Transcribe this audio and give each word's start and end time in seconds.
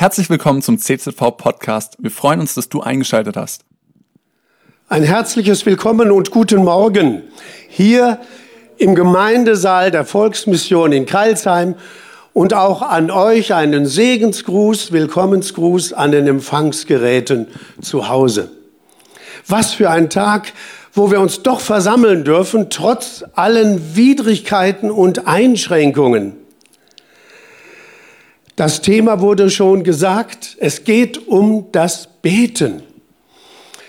Herzlich 0.00 0.30
willkommen 0.30 0.62
zum 0.62 0.78
CZV 0.78 1.36
Podcast. 1.36 1.96
Wir 1.98 2.12
freuen 2.12 2.38
uns, 2.38 2.54
dass 2.54 2.68
du 2.68 2.80
eingeschaltet 2.80 3.36
hast. 3.36 3.64
Ein 4.88 5.02
herzliches 5.02 5.66
Willkommen 5.66 6.12
und 6.12 6.30
guten 6.30 6.62
Morgen 6.62 7.24
hier 7.68 8.20
im 8.76 8.94
Gemeindesaal 8.94 9.90
der 9.90 10.04
Volksmission 10.04 10.92
in 10.92 11.04
Kreilsheim 11.04 11.74
und 12.32 12.54
auch 12.54 12.82
an 12.82 13.10
euch 13.10 13.54
einen 13.54 13.86
Segensgruß, 13.86 14.92
Willkommensgruß 14.92 15.94
an 15.94 16.12
den 16.12 16.28
Empfangsgeräten 16.28 17.48
zu 17.80 18.08
Hause. 18.08 18.52
Was 19.48 19.72
für 19.72 19.90
ein 19.90 20.10
Tag, 20.10 20.52
wo 20.92 21.10
wir 21.10 21.20
uns 21.20 21.42
doch 21.42 21.58
versammeln 21.58 22.22
dürfen, 22.22 22.70
trotz 22.70 23.24
allen 23.34 23.96
Widrigkeiten 23.96 24.92
und 24.92 25.26
Einschränkungen. 25.26 26.36
Das 28.58 28.80
Thema 28.80 29.20
wurde 29.20 29.50
schon 29.50 29.84
gesagt, 29.84 30.56
es 30.58 30.82
geht 30.82 31.28
um 31.28 31.66
das 31.70 32.08
Beten. 32.22 32.82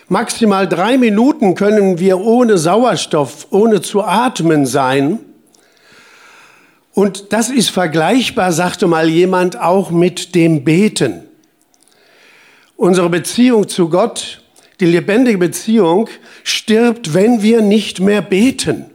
Maximal 0.09 0.67
drei 0.67 0.99
Minuten 0.99 1.55
können 1.55 1.97
wir 1.97 2.19
ohne 2.19 2.59
Sauerstoff, 2.59 3.47
ohne 3.49 3.81
zu 3.81 4.03
atmen 4.03 4.67
sein. 4.67 5.17
Und 6.93 7.33
das 7.33 7.49
ist 7.49 7.71
vergleichbar, 7.71 8.51
sagte 8.51 8.85
mal 8.85 9.09
jemand, 9.09 9.59
auch 9.59 9.89
mit 9.89 10.35
dem 10.35 10.63
Beten. 10.63 11.23
Unsere 12.75 13.09
Beziehung 13.09 13.67
zu 13.67 13.89
Gott, 13.89 14.43
die 14.79 14.85
lebendige 14.85 15.39
Beziehung, 15.39 16.09
stirbt, 16.43 17.15
wenn 17.15 17.41
wir 17.41 17.63
nicht 17.63 18.01
mehr 18.01 18.21
beten. 18.21 18.88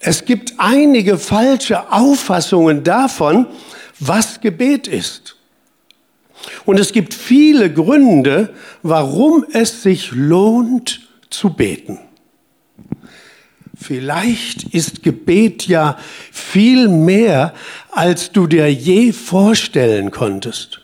Es 0.00 0.24
gibt 0.24 0.54
einige 0.58 1.18
falsche 1.18 1.92
Auffassungen 1.92 2.84
davon, 2.84 3.46
was 3.98 4.40
Gebet 4.40 4.86
ist. 4.86 5.36
Und 6.64 6.78
es 6.78 6.92
gibt 6.92 7.14
viele 7.14 7.72
Gründe, 7.72 8.54
warum 8.82 9.44
es 9.52 9.82
sich 9.82 10.12
lohnt 10.12 11.08
zu 11.30 11.50
beten. 11.50 11.98
Vielleicht 13.80 14.74
ist 14.74 15.02
Gebet 15.02 15.66
ja 15.66 15.98
viel 16.32 16.88
mehr, 16.88 17.54
als 17.90 18.32
du 18.32 18.46
dir 18.46 18.72
je 18.72 19.12
vorstellen 19.12 20.10
konntest. 20.10 20.80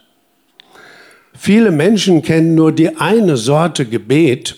Viele 1.36 1.72
Menschen 1.72 2.22
kennen 2.22 2.54
nur 2.54 2.72
die 2.72 2.96
eine 2.96 3.36
Sorte 3.36 3.84
Gebet, 3.84 4.56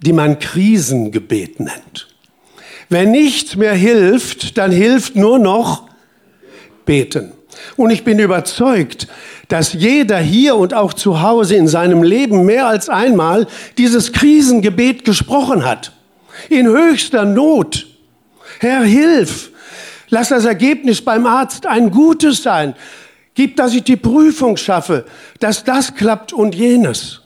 die 0.00 0.12
man 0.12 0.38
Krisengebet 0.38 1.60
nennt. 1.60 2.15
Wenn 2.88 3.10
nichts 3.10 3.56
mehr 3.56 3.74
hilft, 3.74 4.58
dann 4.58 4.70
hilft 4.70 5.16
nur 5.16 5.38
noch 5.38 5.88
beten. 6.84 7.32
Und 7.76 7.90
ich 7.90 8.04
bin 8.04 8.18
überzeugt, 8.18 9.08
dass 9.48 9.72
jeder 9.72 10.18
hier 10.18 10.56
und 10.56 10.74
auch 10.74 10.92
zu 10.92 11.22
Hause 11.22 11.56
in 11.56 11.68
seinem 11.68 12.02
Leben 12.02 12.44
mehr 12.44 12.66
als 12.66 12.88
einmal 12.88 13.46
dieses 13.78 14.12
Krisengebet 14.12 15.04
gesprochen 15.04 15.64
hat. 15.64 15.92
In 16.48 16.66
höchster 16.66 17.24
Not. 17.24 17.86
Herr, 18.60 18.82
hilf. 18.82 19.50
Lass 20.08 20.28
das 20.28 20.44
Ergebnis 20.44 21.02
beim 21.02 21.26
Arzt 21.26 21.66
ein 21.66 21.90
gutes 21.90 22.42
sein. 22.42 22.74
Gib, 23.34 23.56
dass 23.56 23.74
ich 23.74 23.82
die 23.82 23.96
Prüfung 23.96 24.56
schaffe, 24.56 25.04
dass 25.40 25.64
das 25.64 25.94
klappt 25.94 26.32
und 26.32 26.54
jenes. 26.54 27.20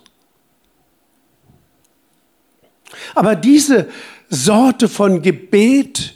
Aber 3.15 3.37
diese 3.37 3.89
Sorte 4.31 4.89
von 4.89 5.23
Gebet, 5.23 6.15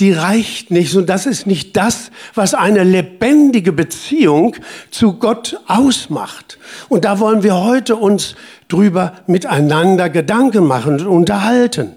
die 0.00 0.12
reicht 0.12 0.70
nicht. 0.70 0.96
Und 0.96 1.08
das 1.08 1.26
ist 1.26 1.46
nicht 1.46 1.76
das, 1.76 2.10
was 2.34 2.54
eine 2.54 2.82
lebendige 2.82 3.72
Beziehung 3.72 4.56
zu 4.90 5.14
Gott 5.14 5.60
ausmacht. 5.66 6.58
Und 6.88 7.04
da 7.04 7.20
wollen 7.20 7.42
wir 7.42 7.56
heute 7.56 7.96
uns 7.96 8.34
drüber 8.68 9.12
miteinander 9.26 10.08
Gedanken 10.08 10.66
machen 10.66 10.94
und 10.94 11.06
unterhalten. 11.06 11.92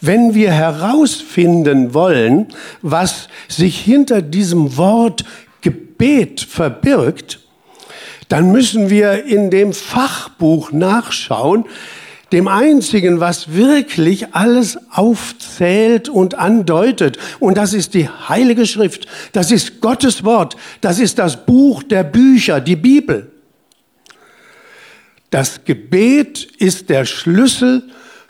Wenn 0.00 0.34
wir 0.34 0.52
herausfinden 0.52 1.94
wollen, 1.94 2.48
was 2.82 3.28
sich 3.48 3.80
hinter 3.80 4.20
diesem 4.20 4.76
Wort 4.76 5.24
Gebet 5.62 6.42
verbirgt, 6.42 7.40
dann 8.28 8.52
müssen 8.52 8.90
wir 8.90 9.24
in 9.24 9.50
dem 9.50 9.72
Fachbuch 9.72 10.72
nachschauen, 10.72 11.64
dem 12.32 12.48
einzigen, 12.48 13.20
was 13.20 13.52
wirklich 13.52 14.34
alles 14.34 14.78
aufzählt 14.90 16.08
und 16.08 16.36
andeutet. 16.36 17.18
Und 17.38 17.56
das 17.56 17.72
ist 17.72 17.94
die 17.94 18.08
Heilige 18.08 18.66
Schrift, 18.66 19.06
das 19.32 19.50
ist 19.50 19.80
Gottes 19.80 20.24
Wort, 20.24 20.56
das 20.80 20.98
ist 20.98 21.18
das 21.18 21.44
Buch 21.44 21.82
der 21.82 22.04
Bücher, 22.04 22.60
die 22.60 22.76
Bibel. 22.76 23.30
Das 25.30 25.64
Gebet 25.64 26.44
ist 26.58 26.90
der 26.90 27.04
Schlüssel 27.04 27.82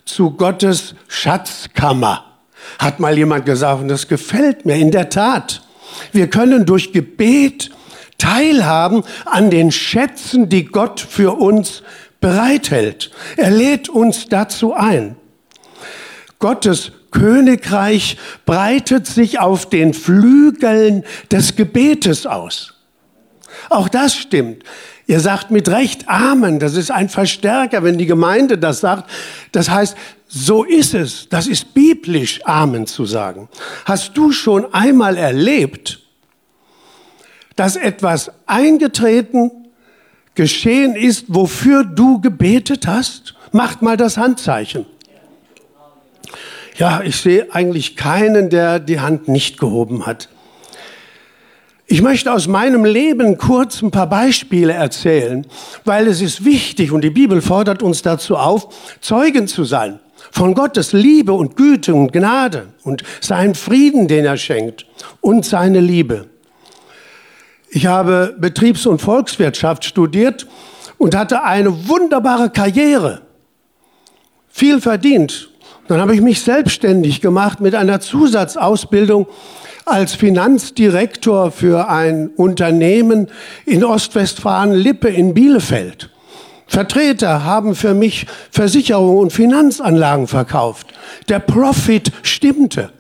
zu 0.04 0.30
Gottes 0.30 0.94
Schatzkammer, 1.08 2.24
hat 2.78 2.98
mal 2.98 3.16
jemand 3.16 3.46
gesagt, 3.46 3.82
und 3.82 3.88
das 3.88 4.08
gefällt 4.08 4.64
mir 4.64 4.76
in 4.76 4.90
der 4.90 5.10
Tat. 5.10 5.62
Wir 6.12 6.28
können 6.28 6.66
durch 6.66 6.92
Gebet 6.92 7.70
teilhaben 8.18 9.02
an 9.26 9.50
den 9.50 9.70
Schätzen, 9.70 10.48
die 10.48 10.64
Gott 10.64 11.00
für 11.00 11.38
uns 11.38 11.82
bereithält. 12.24 13.10
Er 13.36 13.50
lädt 13.50 13.90
uns 13.90 14.30
dazu 14.30 14.72
ein. 14.72 15.16
Gottes 16.38 16.90
Königreich 17.10 18.16
breitet 18.46 19.06
sich 19.06 19.40
auf 19.40 19.68
den 19.68 19.92
Flügeln 19.92 21.04
des 21.30 21.54
Gebetes 21.54 22.24
aus. 22.24 22.72
Auch 23.68 23.90
das 23.90 24.16
stimmt. 24.16 24.62
Ihr 25.06 25.20
sagt 25.20 25.50
mit 25.50 25.68
Recht 25.68 26.08
Amen. 26.08 26.58
Das 26.60 26.76
ist 26.76 26.90
ein 26.90 27.10
Verstärker, 27.10 27.82
wenn 27.82 27.98
die 27.98 28.06
Gemeinde 28.06 28.56
das 28.56 28.80
sagt. 28.80 29.10
Das 29.52 29.68
heißt, 29.68 29.94
so 30.26 30.64
ist 30.64 30.94
es. 30.94 31.28
Das 31.28 31.46
ist 31.46 31.74
biblisch, 31.74 32.40
Amen 32.46 32.86
zu 32.86 33.04
sagen. 33.04 33.50
Hast 33.84 34.16
du 34.16 34.32
schon 34.32 34.72
einmal 34.72 35.18
erlebt, 35.18 36.00
dass 37.54 37.76
etwas 37.76 38.32
eingetreten 38.46 39.63
geschehen 40.34 40.96
ist, 40.96 41.26
wofür 41.28 41.84
du 41.84 42.20
gebetet 42.20 42.86
hast? 42.86 43.34
Macht 43.52 43.82
mal 43.82 43.96
das 43.96 44.16
Handzeichen. 44.16 44.86
Ja, 46.76 47.02
ich 47.02 47.16
sehe 47.16 47.54
eigentlich 47.54 47.96
keinen, 47.96 48.50
der 48.50 48.80
die 48.80 49.00
Hand 49.00 49.28
nicht 49.28 49.58
gehoben 49.58 50.06
hat. 50.06 50.28
Ich 51.86 52.02
möchte 52.02 52.32
aus 52.32 52.48
meinem 52.48 52.84
Leben 52.84 53.38
kurz 53.38 53.82
ein 53.82 53.90
paar 53.90 54.08
Beispiele 54.08 54.72
erzählen, 54.72 55.46
weil 55.84 56.08
es 56.08 56.20
ist 56.20 56.44
wichtig 56.44 56.90
und 56.90 57.04
die 57.04 57.10
Bibel 57.10 57.42
fordert 57.42 57.82
uns 57.82 58.02
dazu 58.02 58.36
auf, 58.36 58.68
Zeugen 59.00 59.46
zu 59.46 59.64
sein 59.64 60.00
von 60.30 60.54
Gottes 60.54 60.92
Liebe 60.92 61.32
und 61.32 61.56
Güte 61.56 61.94
und 61.94 62.12
Gnade 62.12 62.68
und 62.82 63.04
seinen 63.20 63.54
Frieden, 63.54 64.08
den 64.08 64.24
er 64.24 64.36
schenkt 64.36 64.86
und 65.20 65.44
seine 65.44 65.80
Liebe. 65.80 66.26
Ich 67.74 67.86
habe 67.86 68.36
Betriebs- 68.38 68.86
und 68.86 69.02
Volkswirtschaft 69.02 69.84
studiert 69.84 70.46
und 70.96 71.16
hatte 71.16 71.42
eine 71.42 71.88
wunderbare 71.88 72.48
Karriere. 72.48 73.22
Viel 74.48 74.80
verdient. 74.80 75.50
Dann 75.88 76.00
habe 76.00 76.14
ich 76.14 76.20
mich 76.20 76.40
selbstständig 76.42 77.20
gemacht 77.20 77.60
mit 77.60 77.74
einer 77.74 77.98
Zusatzausbildung 77.98 79.26
als 79.86 80.14
Finanzdirektor 80.14 81.50
für 81.50 81.88
ein 81.88 82.28
Unternehmen 82.28 83.26
in 83.66 83.82
Ostwestfalen-Lippe 83.82 85.08
in 85.08 85.34
Bielefeld. 85.34 86.10
Vertreter 86.68 87.44
haben 87.44 87.74
für 87.74 87.92
mich 87.92 88.26
Versicherungen 88.52 89.18
und 89.18 89.32
Finanzanlagen 89.32 90.28
verkauft. 90.28 90.86
Der 91.28 91.40
Profit 91.40 92.12
stimmte 92.22 92.92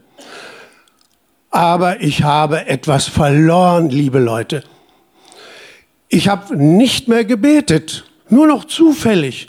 aber 1.54 2.00
ich 2.00 2.24
habe 2.24 2.66
etwas 2.66 3.06
verloren, 3.06 3.88
liebe 3.88 4.18
Leute. 4.18 4.64
Ich 6.08 6.28
habe 6.28 6.56
nicht 6.56 7.06
mehr 7.06 7.24
gebetet, 7.24 8.06
nur 8.28 8.48
noch 8.48 8.64
zufällig, 8.64 9.46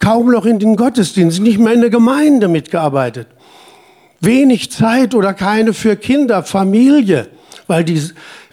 kaum 0.00 0.32
noch 0.32 0.46
in 0.46 0.58
den 0.58 0.74
Gottesdienst, 0.74 1.38
nicht 1.38 1.60
mehr 1.60 1.74
in 1.74 1.80
der 1.80 1.90
Gemeinde 1.90 2.48
mitgearbeitet. 2.48 3.28
Wenig 4.18 4.72
Zeit 4.72 5.14
oder 5.14 5.32
keine 5.32 5.74
für 5.74 5.94
Kinder, 5.94 6.42
Familie, 6.42 7.28
weil 7.68 7.84
die, 7.84 8.02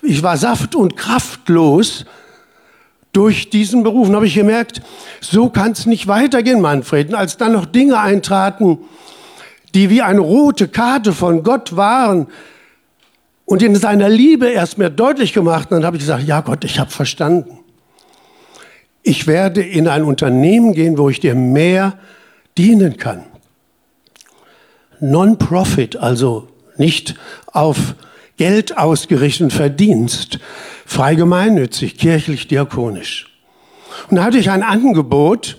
ich 0.04 0.22
war 0.22 0.38
saft- 0.38 0.76
und 0.76 0.96
kraftlos. 0.96 2.06
Durch 3.14 3.50
diesen 3.50 3.82
Beruf 3.82 4.12
habe 4.12 4.28
ich 4.28 4.36
gemerkt, 4.36 4.84
so 5.22 5.50
kann 5.50 5.72
es 5.72 5.88
nicht 5.88 6.06
weitergehen, 6.06 6.62
Manfred. 6.62 7.10
Und 7.10 7.16
als 7.16 7.38
dann 7.38 7.54
noch 7.54 7.66
Dinge 7.66 8.00
eintraten, 8.00 8.78
die 9.74 9.90
wie 9.90 10.04
eine 10.04 10.20
rote 10.20 10.68
Karte 10.68 11.14
von 11.14 11.42
Gott 11.42 11.76
waren, 11.76 12.28
und 13.46 13.62
in 13.62 13.76
seiner 13.76 14.10
Liebe 14.10 14.50
erst 14.50 14.78
mir 14.78 14.90
deutlich 14.90 15.34
gemacht. 15.34 15.70
Und 15.72 15.78
dann 15.78 15.86
habe 15.86 15.98
ich 15.98 16.04
gesagt, 16.04 16.24
ja 16.24 16.42
Gott, 16.42 16.64
ich 16.64 16.80
habe 16.80 16.90
verstanden. 16.90 17.60
Ich 19.04 19.28
werde 19.28 19.62
in 19.62 19.88
ein 19.88 20.04
Unternehmen 20.04 20.74
gehen, 20.74 20.98
wo 20.98 21.10
ich 21.10 21.20
dir 21.20 21.36
mehr 21.36 21.98
dienen 22.58 22.98
kann. 22.98 23.24
Non-Profit, 25.00 25.98
also 25.98 26.48
nicht 26.78 27.16
auf 27.46 27.96
Geld 28.38 28.78
ausgerichteten 28.78 29.52
Verdienst, 29.52 30.40
frei 30.86 31.16
gemeinnützig, 31.16 31.98
kirchlich 31.98 32.48
diakonisch. 32.48 33.32
Und 34.10 34.18
da 34.18 34.24
hatte 34.24 34.40
ich 34.40 34.50
ein 34.50 34.64
Angebot 34.64 35.58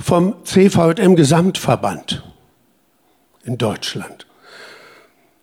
vom 0.00 0.36
CVM 0.44 1.16
Gesamtverband 1.16 2.22
in 3.44 3.58
Deutschland. 3.58 4.25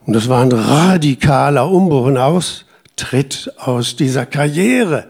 Und 0.06 0.14
das 0.14 0.28
war 0.28 0.42
ein 0.42 0.52
radikaler 0.52 1.70
Umbruch 1.70 2.06
und 2.08 2.18
Austritt 2.18 3.52
aus 3.58 3.96
dieser 3.96 4.26
Karriere. 4.26 5.08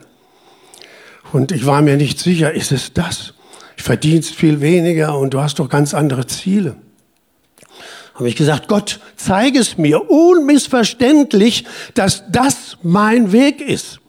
Und 1.32 1.52
ich 1.52 1.66
war 1.66 1.82
mir 1.82 1.98
nicht 1.98 2.20
sicher, 2.20 2.54
ist 2.54 2.72
es 2.72 2.94
das? 2.94 3.34
Ich 3.76 3.84
verdienst 3.84 4.36
viel 4.36 4.62
weniger 4.62 5.18
und 5.18 5.34
du 5.34 5.42
hast 5.42 5.58
doch 5.58 5.68
ganz 5.68 5.94
andere 5.94 6.28
Ziele. 6.28 6.76
Habe 8.14 8.30
ich 8.30 8.36
gesagt, 8.36 8.68
Gott, 8.68 9.00
zeige 9.16 9.58
es 9.58 9.78
mir 9.78 10.12
unmissverständlich, 10.12 11.66
dass 11.96 12.24
das 12.30 12.78
mein 12.84 13.32
Weg 13.32 13.60
ist. 13.62 14.00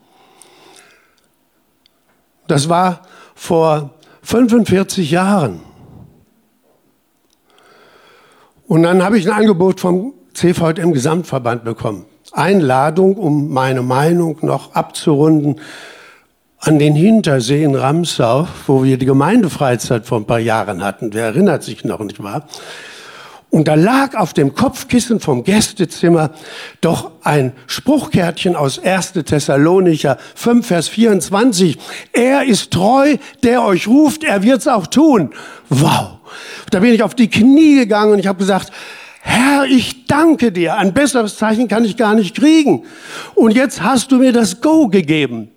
Das 2.47 2.69
war 2.69 3.07
vor 3.35 3.95
45 4.23 5.11
Jahren. 5.11 5.61
Und 8.67 8.83
dann 8.83 9.03
habe 9.03 9.19
ich 9.19 9.27
ein 9.27 9.33
Angebot 9.33 9.81
vom 9.81 10.13
CVM 10.35 10.93
Gesamtverband 10.93 11.65
bekommen. 11.65 12.05
Einladung, 12.33 13.17
um 13.17 13.53
meine 13.53 13.83
Meinung 13.83 14.39
noch 14.43 14.75
abzurunden, 14.75 15.61
an 16.59 16.79
den 16.79 16.95
Hintersee 16.95 17.63
in 17.63 17.75
Ramsau, 17.75 18.49
wo 18.67 18.85
wir 18.85 18.97
die 18.97 19.07
Gemeindefreizeit 19.07 20.07
vor 20.07 20.19
ein 20.19 20.27
paar 20.27 20.39
Jahren 20.39 20.83
hatten. 20.83 21.13
Wer 21.13 21.27
erinnert 21.27 21.63
sich 21.63 21.85
noch, 21.85 22.01
nicht 22.01 22.23
wahr? 22.23 22.47
Und 23.51 23.69
da 23.69 23.75
lag 23.75 24.17
auf 24.17 24.33
dem 24.33 24.57
Kopfkissen 24.57 25.21
vom 25.21 25.45
Gästezimmer 25.45 26.31
doch 26.81 27.13
ein 27.23 27.53
Spruchkärtchen 27.69 28.57
aus 28.57 28.81
1. 28.81 29.13
Thessalonicher 29.25 30.19
5, 30.35 30.67
Vers 30.67 30.89
24. 30.89 31.79
Er 32.13 32.45
ist 32.45 32.73
treu, 32.73 33.17
der 33.45 33.63
euch 33.63 33.87
ruft, 33.87 34.25
er 34.25 34.43
wird's 34.43 34.67
auch 34.67 34.89
tun. 34.89 35.31
Wow. 35.69 36.17
Da 36.73 36.81
bin 36.81 36.95
ich 36.95 37.05
auf 37.05 37.15
die 37.15 37.31
Knie 37.31 37.77
gegangen 37.77 38.15
und 38.15 38.19
ich 38.19 38.27
habe 38.27 38.39
gesagt, 38.39 38.73
Herr, 39.27 39.65
ich 39.65 40.07
danke 40.07 40.53
dir. 40.53 40.77
Ein 40.77 40.93
besseres 40.93 41.39
Zeichen 41.39 41.67
kann 41.67 41.83
ich 41.87 41.97
gar 41.97 42.15
nicht 42.15 42.37
kriegen. 42.37 42.85
Und 43.35 43.53
jetzt 43.53 43.83
hast 43.83 44.13
du 44.13 44.19
mir 44.19 44.33
das 44.33 44.61
Go 44.61 44.89
gegeben. 44.89 45.51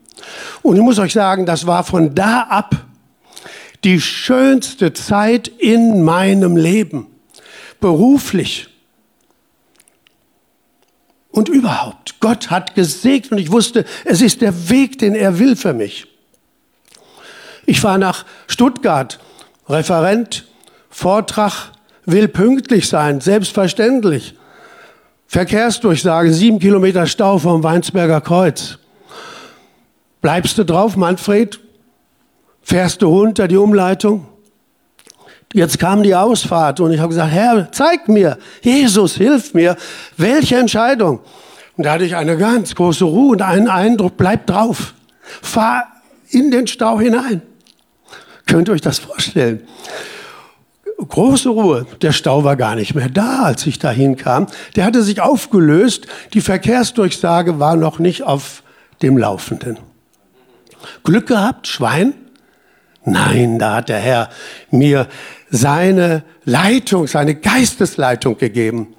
Und 0.61 0.77
ich 0.77 0.81
muss 0.81 0.99
euch 0.99 1.11
sagen, 1.11 1.45
das 1.45 1.67
war 1.67 1.83
von 1.83 2.15
da 2.15 2.43
ab 2.43 2.77
die 3.83 3.99
schönste 3.99 4.93
Zeit 4.93 5.49
in 5.49 6.01
meinem 6.03 6.55
Leben 6.55 7.07
beruflich 7.81 8.69
und 11.29 11.49
überhaupt. 11.49 12.21
Gott 12.21 12.49
hat 12.49 12.73
gesegnet 12.73 13.33
und 13.33 13.37
ich 13.37 13.51
wusste, 13.51 13.83
es 14.05 14.21
ist 14.21 14.39
der 14.39 14.69
Weg, 14.69 14.97
den 14.97 15.13
er 15.13 15.39
will 15.39 15.57
für 15.57 15.73
mich. 15.73 16.07
Ich 17.65 17.81
fahre 17.81 17.99
nach 17.99 18.25
Stuttgart, 18.47 19.19
Referent, 19.67 20.47
Vortrag, 20.89 21.73
will 22.07 22.27
pünktlich 22.27 22.87
sein, 22.87 23.21
selbstverständlich. 23.21 24.33
Verkehrsdurchsage, 25.27 26.33
sieben 26.33 26.57
Kilometer 26.57 27.05
Stau 27.05 27.37
vom 27.37 27.61
Weinsberger 27.61 28.21
Kreuz. 28.21 28.79
Bleibst 30.21 30.57
du 30.57 30.63
drauf, 30.63 30.95
Manfred? 30.95 31.59
Fährst 32.63 33.01
du 33.01 33.09
runter 33.09 33.47
die 33.47 33.57
Umleitung? 33.57 34.25
Jetzt 35.53 35.79
kam 35.79 36.01
die 36.01 36.15
Ausfahrt 36.15 36.79
und 36.79 36.91
ich 36.93 36.99
habe 36.99 37.09
gesagt, 37.09 37.31
Herr, 37.31 37.71
zeig 37.71 38.07
mir, 38.07 38.37
Jesus, 38.61 39.15
hilf 39.15 39.53
mir, 39.53 39.75
welche 40.15 40.57
Entscheidung. 40.57 41.19
Und 41.75 41.85
da 41.85 41.93
hatte 41.93 42.05
ich 42.05 42.15
eine 42.15 42.37
ganz 42.37 42.73
große 42.73 43.03
Ruhe 43.05 43.33
und 43.33 43.41
einen 43.41 43.67
Eindruck, 43.67 44.17
bleib 44.17 44.47
drauf, 44.47 44.93
fahr 45.41 45.85
in 46.29 46.51
den 46.51 46.67
Stau 46.67 46.99
hinein. 46.99 47.41
Könnt 48.45 48.69
ihr 48.69 48.73
euch 48.73 48.81
das 48.81 48.99
vorstellen? 48.99 49.67
Große 50.97 51.49
Ruhe. 51.49 51.85
Der 52.01 52.11
Stau 52.11 52.43
war 52.43 52.55
gar 52.55 52.75
nicht 52.75 52.95
mehr 52.95 53.09
da, 53.09 53.43
als 53.43 53.65
ich 53.67 53.77
dahin 53.77 54.17
kam. 54.17 54.47
Der 54.75 54.85
hatte 54.85 55.03
sich 55.03 55.21
aufgelöst. 55.21 56.07
Die 56.33 56.41
Verkehrsdurchsage 56.41 57.59
war 57.59 57.75
noch 57.75 57.99
nicht 57.99 58.23
auf 58.23 58.63
dem 59.03 59.17
Laufenden. 59.17 59.77
Glück 61.03 61.27
gehabt, 61.27 61.67
Schwein? 61.67 62.13
Nein, 63.05 63.59
da 63.59 63.75
hat 63.75 63.89
der 63.89 63.99
Herr 63.99 64.29
mir 64.71 65.07
seine 65.49 66.23
Leitung, 66.43 67.07
seine 67.07 67.35
Geistesleitung 67.35 68.37
gegeben. 68.37 68.95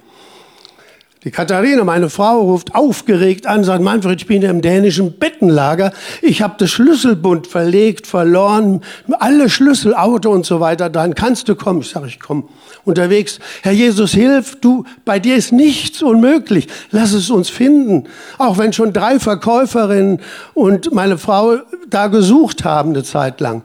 Die 1.25 1.31
Katharina, 1.31 1.83
meine 1.83 2.09
Frau, 2.09 2.39
ruft 2.43 2.75
aufgeregt 2.75 3.45
an, 3.45 3.65
sagt, 3.65 3.83
Manfred, 3.83 4.21
ich 4.21 4.27
bin 4.27 4.41
im 4.41 4.61
dänischen 4.61 5.19
Bettenlager. 5.19 5.91
Ich 6.21 6.41
habe 6.41 6.55
das 6.57 6.69
Schlüsselbund 6.71 7.45
verlegt, 7.45 8.07
verloren, 8.07 8.81
alle 9.19 9.49
Schlüssel, 9.49 9.93
Auto 9.93 10.29
und 10.29 10.45
so 10.45 10.61
weiter. 10.61 10.89
Dann 10.89 11.15
kannst 11.15 11.49
du 11.49 11.55
kommen. 11.55 11.81
Ich 11.81 11.89
sage, 11.89 12.07
ich 12.07 12.21
komme 12.21 12.43
unterwegs. 12.85 13.39
Herr 13.63 13.73
Jesus, 13.73 14.13
hilf, 14.13 14.61
du, 14.61 14.85
bei 15.03 15.19
dir 15.19 15.35
ist 15.35 15.51
nichts 15.51 16.01
unmöglich. 16.01 16.69
Lass 16.91 17.11
es 17.11 17.29
uns 17.29 17.49
finden. 17.49 18.05
Auch 18.37 18.57
wenn 18.57 18.71
schon 18.71 18.93
drei 18.93 19.19
Verkäuferinnen 19.19 20.21
und 20.53 20.93
meine 20.93 21.17
Frau 21.17 21.57
da 21.89 22.07
gesucht 22.07 22.63
haben 22.63 22.91
eine 22.91 23.03
Zeit 23.03 23.41
lang. 23.41 23.63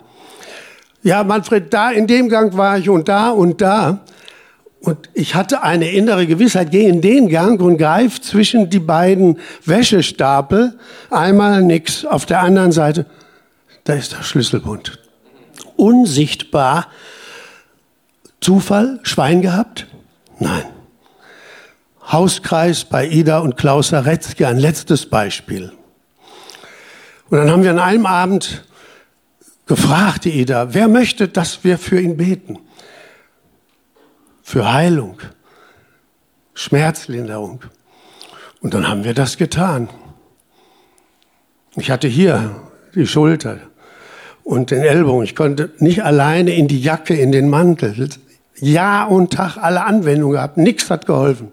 Ja, 1.04 1.22
Manfred, 1.22 1.72
da 1.72 1.92
in 1.92 2.08
dem 2.08 2.28
Gang 2.28 2.56
war 2.56 2.78
ich 2.78 2.88
und 2.88 3.08
da 3.08 3.30
und 3.30 3.60
da. 3.60 4.00
Und 4.84 5.08
ich 5.14 5.34
hatte 5.34 5.62
eine 5.62 5.90
innere 5.90 6.26
Gewissheit, 6.26 6.70
geh 6.70 6.86
in 6.86 7.00
den 7.00 7.30
Gang 7.30 7.58
und 7.62 7.78
greif 7.78 8.20
zwischen 8.20 8.68
die 8.68 8.80
beiden 8.80 9.38
Wäschestapel. 9.64 10.78
Einmal 11.10 11.62
nix, 11.62 12.04
auf 12.04 12.26
der 12.26 12.40
anderen 12.40 12.70
Seite, 12.70 13.06
da 13.84 13.94
ist 13.94 14.12
der 14.12 14.22
Schlüsselbund. 14.22 14.98
Unsichtbar. 15.76 16.88
Zufall, 18.42 19.00
Schwein 19.04 19.40
gehabt? 19.40 19.86
Nein. 20.38 20.64
Hauskreis 22.06 22.84
bei 22.84 23.08
Ida 23.08 23.38
und 23.38 23.56
Klaus 23.56 23.88
Saretzky, 23.88 24.44
ein 24.44 24.58
letztes 24.58 25.06
Beispiel. 25.06 25.72
Und 27.30 27.38
dann 27.38 27.50
haben 27.50 27.62
wir 27.62 27.70
an 27.70 27.78
einem 27.78 28.04
Abend 28.04 28.64
gefragt, 29.64 30.26
die 30.26 30.40
Ida, 30.40 30.74
wer 30.74 30.88
möchte, 30.88 31.26
dass 31.26 31.64
wir 31.64 31.78
für 31.78 31.98
ihn 31.98 32.18
beten? 32.18 32.58
Für 34.46 34.72
Heilung, 34.72 35.18
Schmerzlinderung. 36.52 37.62
Und 38.60 38.74
dann 38.74 38.86
haben 38.86 39.02
wir 39.02 39.14
das 39.14 39.38
getan. 39.38 39.88
Ich 41.76 41.90
hatte 41.90 42.06
hier 42.06 42.54
die 42.94 43.06
Schulter 43.06 43.58
und 44.44 44.70
den 44.70 44.82
Ellbogen. 44.82 45.24
Ich 45.24 45.34
konnte 45.34 45.70
nicht 45.78 46.04
alleine 46.04 46.54
in 46.54 46.68
die 46.68 46.80
Jacke, 46.80 47.14
in 47.16 47.32
den 47.32 47.48
Mantel. 47.48 48.10
Jahr 48.56 49.10
und 49.10 49.32
Tag 49.32 49.56
alle 49.56 49.84
Anwendungen 49.84 50.36
gehabt. 50.36 50.58
Nichts 50.58 50.90
hat 50.90 51.06
geholfen. 51.06 51.50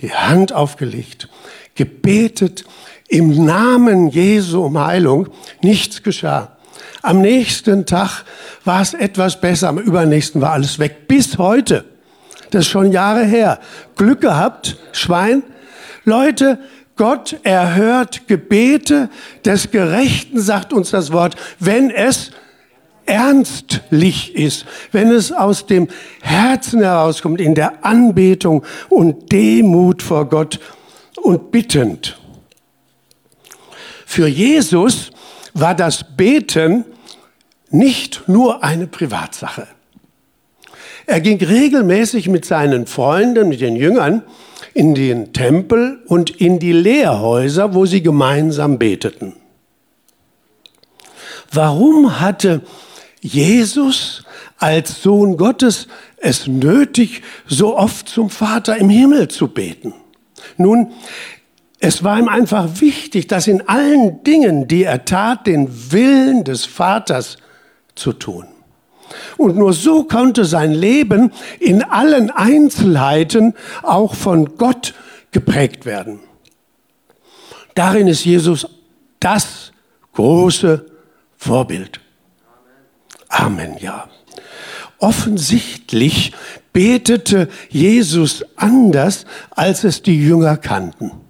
Die 0.00 0.12
Hand 0.12 0.52
aufgelegt, 0.52 1.28
gebetet 1.76 2.64
im 3.08 3.44
Namen 3.46 4.08
Jesu 4.08 4.64
um 4.64 4.84
Heilung. 4.84 5.28
Nichts 5.62 6.02
geschah. 6.02 6.56
Am 7.02 7.20
nächsten 7.20 7.86
Tag 7.86 8.24
war 8.64 8.80
es 8.80 8.94
etwas 8.94 9.40
besser, 9.40 9.68
am 9.68 9.78
übernächsten 9.78 10.40
war 10.40 10.52
alles 10.52 10.78
weg. 10.78 11.06
Bis 11.06 11.38
heute. 11.38 11.84
Das 12.54 12.66
ist 12.66 12.70
schon 12.70 12.92
Jahre 12.92 13.24
her. 13.24 13.58
Glück 13.96 14.20
gehabt, 14.20 14.76
Schwein. 14.92 15.42
Leute, 16.04 16.60
Gott 16.94 17.34
erhört 17.42 18.28
Gebete 18.28 19.10
des 19.44 19.72
Gerechten, 19.72 20.40
sagt 20.40 20.72
uns 20.72 20.90
das 20.90 21.10
Wort, 21.10 21.34
wenn 21.58 21.90
es 21.90 22.30
ernstlich 23.06 24.36
ist, 24.36 24.66
wenn 24.92 25.10
es 25.10 25.32
aus 25.32 25.66
dem 25.66 25.88
Herzen 26.22 26.80
herauskommt, 26.80 27.40
in 27.40 27.56
der 27.56 27.84
Anbetung 27.84 28.64
und 28.88 29.32
Demut 29.32 30.00
vor 30.00 30.28
Gott 30.28 30.60
und 31.16 31.50
bittend. 31.50 32.16
Für 34.06 34.28
Jesus 34.28 35.10
war 35.54 35.74
das 35.74 36.04
Beten 36.16 36.84
nicht 37.70 38.28
nur 38.28 38.62
eine 38.62 38.86
Privatsache. 38.86 39.66
Er 41.06 41.20
ging 41.20 41.42
regelmäßig 41.42 42.28
mit 42.28 42.44
seinen 42.44 42.86
Freunden, 42.86 43.48
mit 43.48 43.60
den 43.60 43.76
Jüngern, 43.76 44.22
in 44.72 44.94
den 44.94 45.32
Tempel 45.32 46.02
und 46.06 46.30
in 46.30 46.58
die 46.58 46.72
Lehrhäuser, 46.72 47.74
wo 47.74 47.86
sie 47.86 48.02
gemeinsam 48.02 48.78
beteten. 48.78 49.34
Warum 51.52 52.20
hatte 52.20 52.62
Jesus 53.20 54.24
als 54.58 55.02
Sohn 55.02 55.36
Gottes 55.36 55.86
es 56.16 56.46
nötig, 56.46 57.22
so 57.46 57.76
oft 57.76 58.08
zum 58.08 58.30
Vater 58.30 58.76
im 58.76 58.88
Himmel 58.88 59.28
zu 59.28 59.48
beten? 59.48 59.94
Nun, 60.56 60.92
es 61.78 62.02
war 62.02 62.18
ihm 62.18 62.28
einfach 62.28 62.80
wichtig, 62.80 63.26
dass 63.28 63.46
in 63.46 63.68
allen 63.68 64.24
Dingen, 64.24 64.66
die 64.68 64.84
er 64.84 65.04
tat, 65.04 65.46
den 65.46 65.92
Willen 65.92 66.44
des 66.44 66.64
Vaters 66.64 67.36
zu 67.94 68.12
tun. 68.12 68.46
Und 69.36 69.56
nur 69.56 69.72
so 69.72 70.04
konnte 70.04 70.44
sein 70.44 70.72
Leben 70.72 71.32
in 71.60 71.82
allen 71.82 72.30
Einzelheiten 72.30 73.54
auch 73.82 74.14
von 74.14 74.56
Gott 74.56 74.94
geprägt 75.30 75.86
werden. 75.86 76.20
Darin 77.74 78.06
ist 78.06 78.24
Jesus 78.24 78.68
das 79.20 79.72
große 80.12 80.86
Vorbild. 81.36 82.00
Amen, 83.28 83.76
ja. 83.78 84.08
Offensichtlich 84.98 86.32
betete 86.72 87.48
Jesus 87.68 88.44
anders, 88.56 89.26
als 89.50 89.84
es 89.84 90.02
die 90.02 90.20
Jünger 90.20 90.56
kannten. 90.56 91.23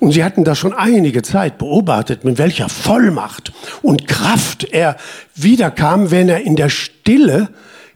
Und 0.00 0.12
sie 0.12 0.24
hatten 0.24 0.44
das 0.44 0.58
schon 0.58 0.72
einige 0.72 1.22
Zeit 1.22 1.58
beobachtet, 1.58 2.24
mit 2.24 2.38
welcher 2.38 2.70
Vollmacht 2.70 3.52
und 3.82 4.08
Kraft 4.08 4.64
er 4.64 4.96
wiederkam, 5.34 6.10
wenn 6.10 6.30
er 6.30 6.40
in 6.40 6.56
der 6.56 6.70
Stille 6.70 7.50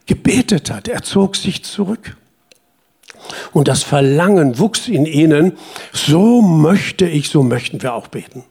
gebetet 0.06 0.70
hat. 0.70 0.86
Er 0.86 1.02
zog 1.02 1.34
sich 1.34 1.64
zurück. 1.64 2.16
Und 3.52 3.68
das 3.68 3.82
Verlangen 3.82 4.58
wuchs 4.58 4.86
in 4.86 5.06
ihnen, 5.06 5.54
so 5.92 6.42
möchte 6.42 7.06
ich, 7.06 7.30
so 7.30 7.42
möchten 7.42 7.82
wir 7.82 7.94
auch 7.94 8.08
beten. 8.08 8.44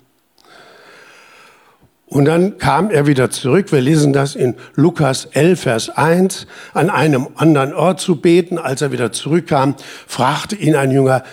Und 2.07 2.25
dann 2.25 2.57
kam 2.57 2.89
er 2.89 3.07
wieder 3.07 3.29
zurück. 3.29 3.71
Wir 3.71 3.81
lesen 3.81 4.13
das 4.13 4.35
in 4.35 4.55
Lukas 4.75 5.25
11, 5.25 5.61
Vers 5.61 5.89
1. 5.89 6.47
An 6.73 6.89
einem 6.89 7.27
anderen 7.35 7.73
Ort 7.73 7.99
zu 7.99 8.17
beten. 8.17 8.57
Als 8.57 8.81
er 8.83 8.91
wieder 8.91 9.11
zurückkam, 9.11 9.75
fragte 10.07 10.55
ihn 10.55 10.75
ein 10.75 10.91
Jünger, 10.91 11.23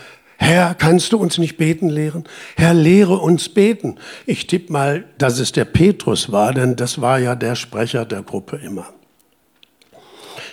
Herr, 0.43 0.75
kannst 0.75 1.13
du 1.13 1.19
uns 1.19 1.37
nicht 1.37 1.59
beten 1.59 1.91
lehren? 1.91 2.25
Herr, 2.57 2.73
lehre 2.73 3.19
uns 3.19 3.51
beten. 3.51 3.97
Ich 4.25 4.47
tippe 4.47 4.73
mal, 4.73 5.05
dass 5.19 5.39
es 5.39 5.53
der 5.53 5.67
Petrus 5.67 6.33
war, 6.33 6.55
denn 6.55 6.77
das 6.77 7.03
war 7.03 7.19
ja 7.19 7.35
der 7.35 7.55
Sprecher 7.55 8.07
der 8.07 8.23
Gruppe 8.23 8.57
immer. 8.57 8.87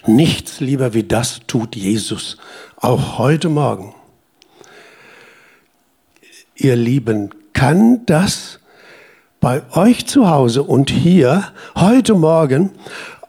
Nichts 0.05 0.59
lieber 0.59 0.93
wie 0.93 1.03
das 1.03 1.39
tut 1.47 1.77
Jesus, 1.77 2.37
auch 2.75 3.17
heute 3.17 3.47
Morgen. 3.47 3.95
Ihr 6.55 6.75
Lieben, 6.75 7.29
kann 7.53 8.05
das 8.05 8.59
bei 9.39 9.61
euch 9.73 10.05
zu 10.05 10.29
Hause 10.29 10.63
und 10.63 10.89
hier 10.89 11.53
heute 11.75 12.13
Morgen 12.13 12.71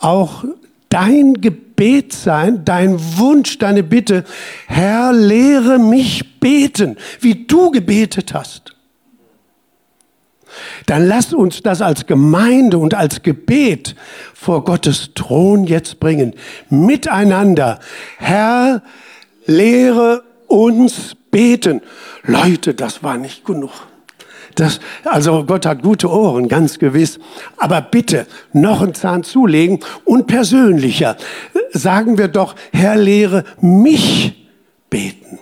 auch 0.00 0.44
dein 0.88 1.34
Gebet 1.34 1.67
sein, 2.12 2.64
dein 2.64 2.98
Wunsch, 3.18 3.58
deine 3.58 3.82
Bitte, 3.82 4.24
Herr, 4.66 5.12
lehre 5.12 5.78
mich 5.78 6.40
beten, 6.40 6.96
wie 7.20 7.46
du 7.46 7.70
gebetet 7.70 8.34
hast. 8.34 8.74
Dann 10.86 11.06
lass 11.06 11.32
uns 11.32 11.62
das 11.62 11.82
als 11.82 12.06
Gemeinde 12.06 12.78
und 12.78 12.94
als 12.94 13.22
Gebet 13.22 13.94
vor 14.34 14.64
Gottes 14.64 15.10
Thron 15.14 15.64
jetzt 15.64 16.00
bringen. 16.00 16.34
Miteinander. 16.70 17.78
Herr, 18.18 18.82
lehre 19.46 20.22
uns 20.46 21.16
beten. 21.30 21.82
Leute, 22.24 22.74
das 22.74 23.02
war 23.02 23.18
nicht 23.18 23.44
genug. 23.44 23.87
Das, 24.54 24.80
also 25.04 25.44
Gott 25.44 25.66
hat 25.66 25.82
gute 25.82 26.10
Ohren, 26.10 26.48
ganz 26.48 26.78
gewiss. 26.78 27.18
Aber 27.56 27.80
bitte 27.80 28.26
noch 28.52 28.82
einen 28.82 28.94
Zahn 28.94 29.22
zulegen 29.22 29.80
und 30.04 30.26
persönlicher. 30.26 31.16
Sagen 31.72 32.18
wir 32.18 32.28
doch, 32.28 32.54
Herr, 32.72 32.96
lehre 32.96 33.44
mich 33.60 34.48
beten. 34.90 35.38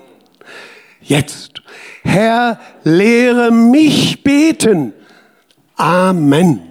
Jetzt. 1.00 1.62
Herr, 2.02 2.60
lehre 2.84 3.50
mich 3.50 4.22
beten. 4.22 4.92
Amen. 5.76 6.62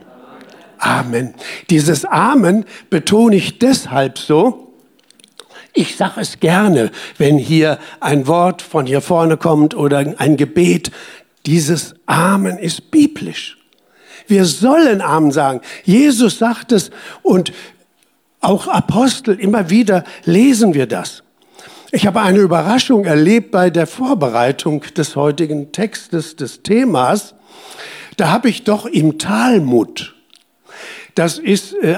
Amen. 0.78 1.34
Dieses 1.70 2.06
Amen 2.06 2.66
betone 2.90 3.38
ich 3.38 3.60
deshalb 3.60 4.18
so, 4.18 4.74
ich 5.74 5.98
sage 5.98 6.22
es 6.22 6.40
gerne, 6.40 6.90
wenn 7.18 7.38
hier 7.38 7.80
ein 8.00 8.28
Wort 8.28 8.62
von 8.62 8.86
hier 8.86 9.02
vorne 9.02 9.36
kommt 9.36 9.76
oder 9.76 10.16
ein 10.18 10.38
Gebet, 10.38 10.92
dieses 11.46 11.94
Amen 12.06 12.58
ist 12.58 12.92
biblisch. 12.92 13.58
Wir 14.28 14.46
sollen 14.46 15.02
Amen 15.02 15.32
sagen. 15.32 15.62
Jesus 15.84 16.40
sagt 16.40 16.72
es 16.72 16.90
und 17.22 17.54
auch 18.42 18.68
Apostel, 18.68 19.40
immer 19.40 19.70
wieder 19.70 20.04
lesen 20.24 20.74
wir 20.74 20.88
das. 20.88 21.24
Ich 21.92 22.06
habe 22.08 22.22
eine 22.22 22.40
Überraschung 22.40 23.06
erlebt 23.06 23.52
bei 23.52 23.70
der 23.70 23.88
Vorbereitung 23.88 24.82
des 24.98 25.16
heutigen 25.16 25.72
Textes, 25.72 26.36
des 26.36 26.62
Themas. 26.62 27.36
Da 28.18 28.30
habe 28.30 28.50
ich 28.50 28.64
doch 28.64 28.86
im 28.86 29.18
Talmud 29.18 30.15
das 31.16 31.40
ist 31.40 31.74
äh, 31.82 31.96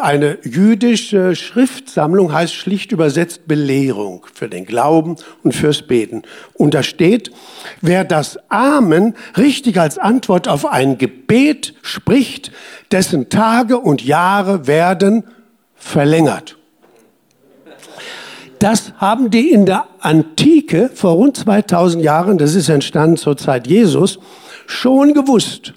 eine 0.00 0.38
jüdische 0.44 1.34
Schriftsammlung, 1.34 2.32
heißt 2.32 2.54
schlicht 2.54 2.92
übersetzt 2.92 3.48
Belehrung 3.48 4.24
für 4.32 4.48
den 4.48 4.64
Glauben 4.64 5.16
und 5.42 5.56
fürs 5.56 5.82
Beten. 5.82 6.22
Und 6.54 6.74
da 6.74 6.84
steht, 6.84 7.32
wer 7.80 8.04
das 8.04 8.38
Amen 8.48 9.14
richtig 9.36 9.78
als 9.78 9.98
Antwort 9.98 10.46
auf 10.46 10.66
ein 10.66 10.98
Gebet 10.98 11.74
spricht, 11.82 12.52
dessen 12.92 13.28
Tage 13.28 13.76
und 13.76 14.04
Jahre 14.04 14.68
werden 14.68 15.24
verlängert. 15.74 16.56
Das 18.60 18.92
haben 18.98 19.30
die 19.30 19.50
in 19.50 19.66
der 19.66 19.86
Antike 19.98 20.90
vor 20.94 21.12
rund 21.12 21.36
2000 21.36 22.04
Jahren, 22.04 22.38
das 22.38 22.54
ist 22.54 22.68
entstanden 22.68 23.16
zur 23.16 23.36
Zeit 23.36 23.66
Jesus, 23.66 24.20
schon 24.66 25.12
gewusst. 25.12 25.74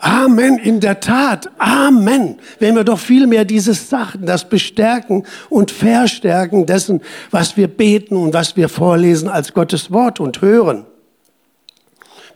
Amen, 0.00 0.58
in 0.58 0.80
der 0.80 1.00
Tat, 1.00 1.50
Amen. 1.58 2.38
Wenn 2.58 2.74
wir 2.74 2.84
doch 2.84 2.98
viel 2.98 3.26
mehr 3.26 3.44
dieses 3.44 3.90
Sachen, 3.90 4.24
das 4.24 4.48
Bestärken 4.48 5.24
und 5.50 5.70
Verstärken 5.70 6.64
dessen, 6.64 7.02
was 7.30 7.58
wir 7.58 7.68
beten 7.68 8.16
und 8.16 8.32
was 8.32 8.56
wir 8.56 8.70
vorlesen 8.70 9.28
als 9.28 9.52
Gottes 9.52 9.90
Wort 9.90 10.18
und 10.18 10.40
hören. 10.40 10.86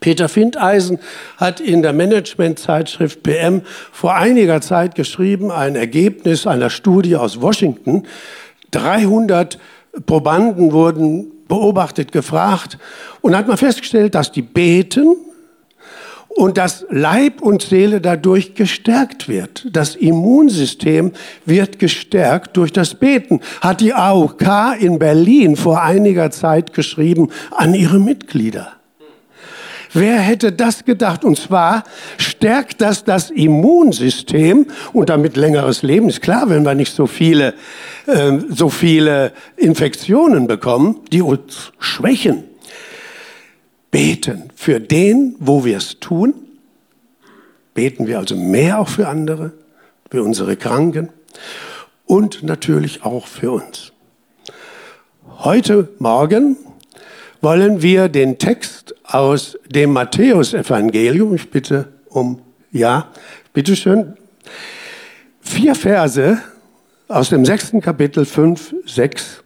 Peter 0.00 0.28
Findeisen 0.28 0.98
hat 1.38 1.60
in 1.60 1.80
der 1.80 1.94
Managementzeitschrift 1.94 3.22
PM 3.22 3.62
vor 3.90 4.14
einiger 4.14 4.60
Zeit 4.60 4.94
geschrieben, 4.94 5.50
ein 5.50 5.76
Ergebnis 5.76 6.46
einer 6.46 6.68
Studie 6.68 7.16
aus 7.16 7.40
Washington. 7.40 8.02
300 8.72 9.58
Probanden 10.04 10.72
wurden 10.72 11.30
beobachtet, 11.48 12.12
gefragt 12.12 12.76
und 13.22 13.34
hat 13.34 13.48
man 13.48 13.56
festgestellt, 13.56 14.14
dass 14.14 14.30
die 14.30 14.42
beten, 14.42 15.16
und 16.34 16.58
dass 16.58 16.84
Leib 16.90 17.42
und 17.42 17.62
Seele 17.62 18.00
dadurch 18.00 18.54
gestärkt 18.54 19.28
wird. 19.28 19.66
Das 19.72 19.94
Immunsystem 19.94 21.12
wird 21.44 21.78
gestärkt 21.78 22.56
durch 22.56 22.72
das 22.72 22.94
Beten, 22.94 23.40
hat 23.60 23.80
die 23.80 23.94
AOK 23.94 24.76
in 24.80 24.98
Berlin 24.98 25.56
vor 25.56 25.82
einiger 25.82 26.30
Zeit 26.30 26.74
geschrieben 26.74 27.30
an 27.52 27.74
ihre 27.74 27.98
Mitglieder. 27.98 28.72
Wer 29.96 30.18
hätte 30.18 30.50
das 30.50 30.84
gedacht? 30.84 31.24
Und 31.24 31.38
zwar 31.38 31.84
stärkt 32.18 32.80
das 32.80 33.04
das 33.04 33.30
Immunsystem 33.30 34.66
und 34.92 35.08
damit 35.08 35.36
längeres 35.36 35.82
Leben. 35.82 36.08
Ist 36.08 36.20
klar, 36.20 36.50
wenn 36.50 36.64
wir 36.64 36.74
nicht 36.74 36.92
so 36.92 37.06
viele, 37.06 37.54
äh, 38.06 38.32
so 38.48 38.70
viele 38.70 39.32
Infektionen 39.56 40.48
bekommen, 40.48 40.98
die 41.12 41.22
uns 41.22 41.70
schwächen 41.78 42.42
beten 43.94 44.50
für 44.56 44.80
den, 44.80 45.36
wo 45.38 45.64
wir 45.64 45.76
es 45.76 46.00
tun. 46.00 46.34
Beten 47.74 48.08
wir 48.08 48.18
also 48.18 48.34
mehr 48.34 48.80
auch 48.80 48.88
für 48.88 49.06
andere, 49.06 49.52
für 50.10 50.24
unsere 50.24 50.56
Kranken 50.56 51.10
und 52.04 52.42
natürlich 52.42 53.04
auch 53.04 53.28
für 53.28 53.52
uns. 53.52 53.92
Heute 55.38 55.90
Morgen 56.00 56.56
wollen 57.40 57.82
wir 57.82 58.08
den 58.08 58.38
Text 58.38 58.96
aus 59.04 59.56
dem 59.70 59.92
Matthäusevangelium, 59.92 61.36
ich 61.36 61.48
bitte 61.52 61.92
um, 62.08 62.42
ja, 62.72 63.12
bitteschön, 63.52 64.16
vier 65.40 65.76
Verse 65.76 66.38
aus 67.06 67.28
dem 67.28 67.44
sechsten 67.44 67.80
Kapitel 67.80 68.24
5, 68.24 68.74
6, 68.86 69.44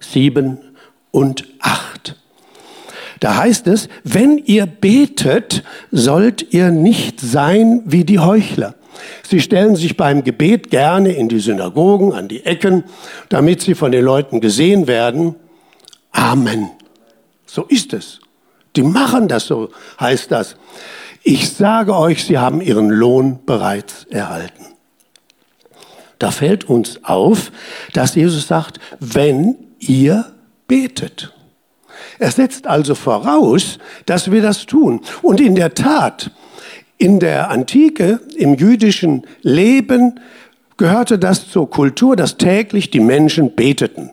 7 0.00 0.58
und 1.12 1.46
8. 1.60 1.89
Da 3.20 3.36
heißt 3.36 3.66
es, 3.66 3.88
wenn 4.02 4.38
ihr 4.38 4.66
betet, 4.66 5.62
sollt 5.90 6.52
ihr 6.54 6.70
nicht 6.70 7.20
sein 7.20 7.82
wie 7.84 8.04
die 8.04 8.18
Heuchler. 8.18 8.74
Sie 9.22 9.40
stellen 9.40 9.76
sich 9.76 9.96
beim 9.96 10.24
Gebet 10.24 10.70
gerne 10.70 11.12
in 11.12 11.28
die 11.28 11.38
Synagogen, 11.38 12.12
an 12.12 12.28
die 12.28 12.44
Ecken, 12.44 12.84
damit 13.28 13.60
sie 13.60 13.74
von 13.74 13.92
den 13.92 14.04
Leuten 14.04 14.40
gesehen 14.40 14.86
werden. 14.86 15.36
Amen. 16.12 16.70
So 17.46 17.64
ist 17.64 17.92
es. 17.92 18.20
Die 18.76 18.82
machen 18.82 19.28
das 19.28 19.46
so, 19.46 19.70
heißt 19.98 20.30
das. 20.30 20.56
Ich 21.22 21.52
sage 21.52 21.94
euch, 21.94 22.24
sie 22.24 22.38
haben 22.38 22.60
ihren 22.60 22.88
Lohn 22.88 23.40
bereits 23.44 24.04
erhalten. 24.04 24.64
Da 26.18 26.30
fällt 26.30 26.64
uns 26.64 27.04
auf, 27.04 27.52
dass 27.92 28.14
Jesus 28.14 28.46
sagt, 28.46 28.78
wenn 28.98 29.56
ihr 29.78 30.32
betet. 30.66 31.32
Er 32.18 32.30
setzt 32.30 32.66
also 32.66 32.94
voraus, 32.94 33.78
dass 34.06 34.30
wir 34.30 34.42
das 34.42 34.66
tun. 34.66 35.00
Und 35.22 35.40
in 35.40 35.54
der 35.54 35.74
Tat, 35.74 36.30
in 36.98 37.20
der 37.20 37.50
Antike, 37.50 38.20
im 38.36 38.54
jüdischen 38.54 39.26
Leben 39.42 40.20
gehörte 40.76 41.18
das 41.18 41.48
zur 41.48 41.68
Kultur, 41.68 42.16
dass 42.16 42.36
täglich 42.36 42.90
die 42.90 43.00
Menschen 43.00 43.54
beteten. 43.54 44.10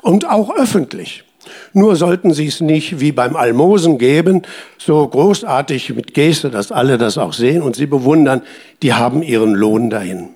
Und 0.00 0.28
auch 0.28 0.54
öffentlich. 0.54 1.24
Nur 1.72 1.96
sollten 1.96 2.32
sie 2.32 2.46
es 2.46 2.60
nicht 2.60 3.00
wie 3.00 3.12
beim 3.12 3.36
Almosen 3.36 3.98
geben, 3.98 4.42
so 4.78 5.06
großartig 5.06 5.94
mit 5.94 6.14
Geste, 6.14 6.50
dass 6.50 6.72
alle 6.72 6.98
das 6.98 7.18
auch 7.18 7.32
sehen 7.32 7.62
und 7.62 7.76
sie 7.76 7.86
bewundern, 7.86 8.42
die 8.82 8.94
haben 8.94 9.22
ihren 9.22 9.54
Lohn 9.54 9.90
dahin. 9.90 10.30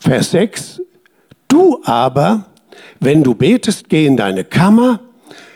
Vers 0.00 0.30
6, 0.32 0.82
du 1.48 1.80
aber, 1.84 2.46
wenn 3.00 3.22
du 3.22 3.34
betest, 3.34 3.88
geh 3.88 4.06
in 4.06 4.16
deine 4.16 4.44
Kammer, 4.44 5.00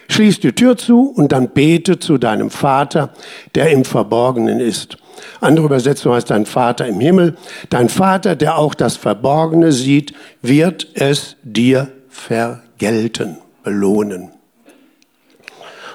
schließ 0.08 0.40
die 0.40 0.52
Tür 0.52 0.76
zu 0.76 1.12
und 1.14 1.32
dann 1.32 1.50
bete 1.50 1.98
zu 1.98 2.18
deinem 2.18 2.50
Vater, 2.50 3.10
der 3.54 3.70
im 3.70 3.84
Verborgenen 3.84 4.60
ist. 4.60 4.96
Andere 5.40 5.66
Übersetzung 5.66 6.14
heißt 6.14 6.30
dein 6.30 6.46
Vater 6.46 6.86
im 6.86 7.00
Himmel. 7.00 7.36
Dein 7.68 7.88
Vater, 7.88 8.36
der 8.36 8.58
auch 8.58 8.74
das 8.74 8.96
Verborgene 8.96 9.72
sieht, 9.72 10.14
wird 10.42 10.88
es 10.94 11.36
dir 11.42 11.88
vergelten, 12.08 13.38
belohnen. 13.62 14.30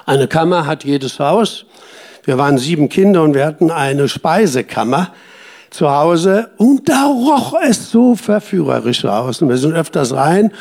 Eine 0.06 0.28
Kammer 0.28 0.66
hat 0.66 0.84
jedes 0.84 1.18
Haus. 1.18 1.66
Wir 2.24 2.38
waren 2.38 2.58
sieben 2.58 2.88
Kinder 2.88 3.22
und 3.22 3.34
wir 3.34 3.44
hatten 3.44 3.70
eine 3.70 4.08
Speisekammer 4.08 5.12
zu 5.70 5.90
Hause 5.90 6.50
und 6.56 6.88
da 6.88 7.06
roch 7.06 7.54
es 7.62 7.90
so 7.90 8.14
verführerisch 8.14 9.04
aus. 9.04 9.42
Und 9.42 9.48
wir 9.48 9.58
sind 9.58 9.74
öfters 9.74 10.14
rein 10.14 10.52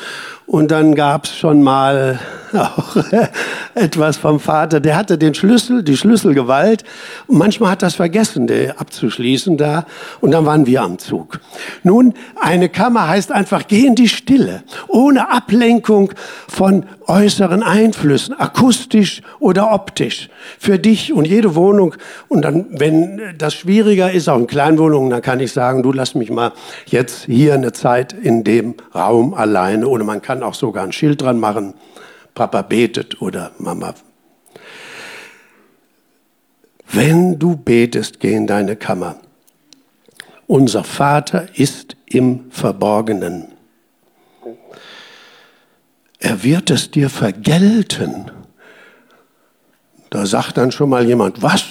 und 0.46 0.72
dann 0.72 0.96
gab 0.96 1.26
es 1.26 1.36
schon 1.36 1.64
mal 1.64 2.20
auch 2.56 2.98
etwas 3.76 4.18
vom 4.18 4.40
Vater. 4.40 4.80
Der 4.80 4.96
hatte 4.96 5.18
den 5.18 5.34
Schlüssel, 5.34 5.84
die 5.84 5.98
Schlüsselgewalt. 5.98 6.84
Und 7.28 7.38
manchmal 7.38 7.72
hat 7.72 7.82
das 7.82 7.96
vergessen, 7.96 8.48
der 8.48 8.80
abzuschließen 8.80 9.58
da. 9.58 9.86
Und 10.22 10.32
dann 10.32 10.46
waren 10.46 10.66
wir 10.66 10.82
am 10.82 11.00
Zug. 11.00 11.40
Nun, 11.84 12.14
eine 12.40 12.70
Kammer 12.70 13.08
heißt 13.08 13.32
einfach, 13.32 13.68
geh 13.68 13.86
in 13.86 13.96
die 13.96 14.08
Stille. 14.08 14.64
Ohne 14.88 15.32
Ablenkung 15.32 16.14
von 16.48 16.86
äußeren 17.08 17.62
Einflüssen, 17.62 18.34
akustisch 18.40 19.22
oder 19.40 19.72
optisch. 19.72 20.30
Für 20.60 20.80
dich 20.80 21.14
und 21.14 21.26
jede 21.26 21.56
Wohnung. 21.56 21.96
Und 22.28 22.44
dann, 22.44 22.66
wenn 22.72 23.22
das 23.38 23.54
schwieriger 23.54 24.12
ist, 24.12 24.28
auch 24.28 24.38
in 24.38 24.48
Kleinwohnungen, 24.48 25.10
dann 25.10 25.22
kann 25.22 25.40
ich 25.40 25.52
sagen, 25.52 25.84
du 25.84 25.92
lass 25.92 26.16
mich 26.16 26.30
mal 26.32 26.52
jetzt 26.86 27.26
hier 27.26 27.54
eine 27.54 27.74
Zeit 27.74 28.14
in 28.14 28.44
dem 28.44 28.76
Raum 28.94 29.34
alleine. 29.34 29.88
Oder 29.88 30.04
man 30.04 30.22
kann 30.22 30.35
kann 30.36 30.44
auch 30.44 30.54
sogar 30.54 30.84
ein 30.84 30.92
Schild 30.92 31.22
dran 31.22 31.40
machen. 31.40 31.76
Papa 32.34 32.62
betet 32.62 33.22
oder 33.22 33.52
Mama. 33.58 33.94
Wenn 36.92 37.40
du 37.40 37.56
betest, 37.56 38.20
geh 38.20 38.34
in 38.34 38.46
deine 38.46 38.76
Kammer. 38.76 39.16
Unser 40.46 40.84
Vater 40.84 41.48
ist 41.58 41.96
im 42.06 42.52
Verborgenen. 42.52 43.48
Er 46.20 46.44
wird 46.44 46.70
es 46.70 46.92
dir 46.92 47.10
vergelten. 47.10 48.30
Da 50.10 50.26
sagt 50.26 50.58
dann 50.58 50.74
schon 50.74 50.90
mal 50.90 51.06
jemand, 51.06 51.42
was? 51.42 51.64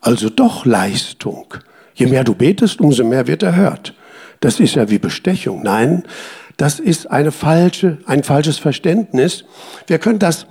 Also 0.00 0.28
doch 0.28 0.66
Leistung. 0.66 1.54
Je 1.94 2.06
mehr 2.06 2.24
du 2.24 2.34
betest, 2.34 2.80
umso 2.80 3.04
mehr 3.04 3.28
wird 3.28 3.44
erhört. 3.44 3.94
Das 4.40 4.58
ist 4.58 4.74
ja 4.74 4.90
wie 4.90 4.98
Bestechung. 4.98 5.62
Nein, 5.62 6.02
das 6.56 6.80
ist 6.80 7.10
eine 7.10 7.32
falsche, 7.32 7.98
ein 8.06 8.22
falsches 8.22 8.58
Verständnis. 8.58 9.44
Wir 9.86 9.98
können 9.98 10.18
das, 10.18 10.46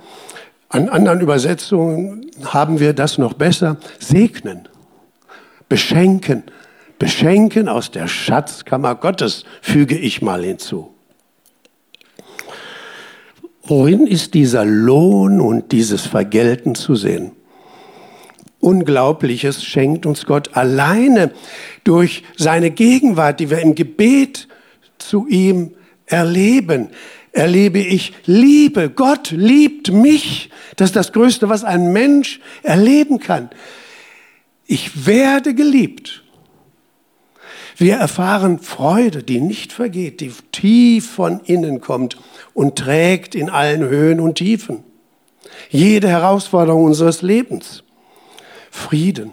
an 0.68 0.88
anderen 0.88 1.20
Übersetzungen 1.20 2.26
haben 2.44 2.80
wir 2.80 2.92
das 2.92 3.18
noch 3.18 3.34
besser, 3.34 3.76
segnen, 3.98 4.68
beschenken, 5.68 6.44
beschenken 6.98 7.68
aus 7.68 7.90
der 7.90 8.08
Schatzkammer 8.08 8.94
Gottes, 8.94 9.44
füge 9.60 9.96
ich 9.96 10.22
mal 10.22 10.44
hinzu. 10.44 10.94
Worin 13.64 14.06
ist 14.06 14.34
dieser 14.34 14.64
Lohn 14.64 15.40
und 15.40 15.72
dieses 15.72 16.02
Vergelten 16.02 16.74
zu 16.74 16.94
sehen? 16.94 17.32
Unglaubliches 18.60 19.64
schenkt 19.64 20.06
uns 20.06 20.26
Gott 20.26 20.56
alleine 20.56 21.32
durch 21.84 22.22
seine 22.36 22.70
Gegenwart, 22.70 23.40
die 23.40 23.50
wir 23.50 23.60
im 23.60 23.74
Gebet 23.74 24.48
zu 24.98 25.26
ihm 25.26 25.72
erleben. 26.12 26.90
Erlebe 27.32 27.78
ich 27.78 28.12
Liebe. 28.26 28.90
Gott 28.90 29.30
liebt 29.30 29.90
mich. 29.90 30.50
Das 30.76 30.90
ist 30.90 30.96
das 30.96 31.12
Größte, 31.12 31.48
was 31.48 31.64
ein 31.64 31.92
Mensch 31.92 32.40
erleben 32.62 33.18
kann. 33.18 33.50
Ich 34.66 35.06
werde 35.06 35.54
geliebt. 35.54 36.22
Wir 37.78 37.96
erfahren 37.96 38.58
Freude, 38.58 39.22
die 39.22 39.40
nicht 39.40 39.72
vergeht, 39.72 40.20
die 40.20 40.32
tief 40.52 41.10
von 41.10 41.40
innen 41.40 41.80
kommt 41.80 42.18
und 42.52 42.76
trägt 42.76 43.34
in 43.34 43.48
allen 43.48 43.82
Höhen 43.82 44.20
und 44.20 44.36
Tiefen. 44.36 44.84
Jede 45.70 46.08
Herausforderung 46.08 46.84
unseres 46.84 47.22
Lebens. 47.22 47.82
Frieden. 48.70 49.32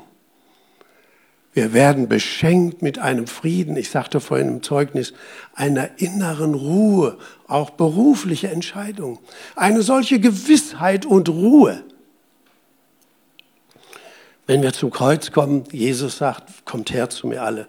Wir 1.59 1.73
werden 1.73 2.07
beschenkt 2.07 2.81
mit 2.81 2.99
einem 2.99 3.27
Frieden, 3.27 3.75
ich 3.75 3.89
sagte 3.89 4.21
vorhin 4.21 4.47
im 4.47 4.63
Zeugnis, 4.63 5.11
einer 5.53 5.89
inneren 5.99 6.53
Ruhe, 6.53 7.17
auch 7.49 7.71
berufliche 7.71 8.47
Entscheidungen. 8.47 9.19
Eine 9.57 9.81
solche 9.81 10.21
Gewissheit 10.21 11.05
und 11.05 11.27
Ruhe. 11.27 11.83
Wenn 14.47 14.61
wir 14.61 14.71
zum 14.71 14.89
Kreuz 14.89 15.33
kommen, 15.33 15.65
Jesus 15.69 16.19
sagt, 16.19 16.63
kommt 16.63 16.93
her 16.93 17.09
zu 17.09 17.27
mir 17.27 17.43
alle, 17.43 17.67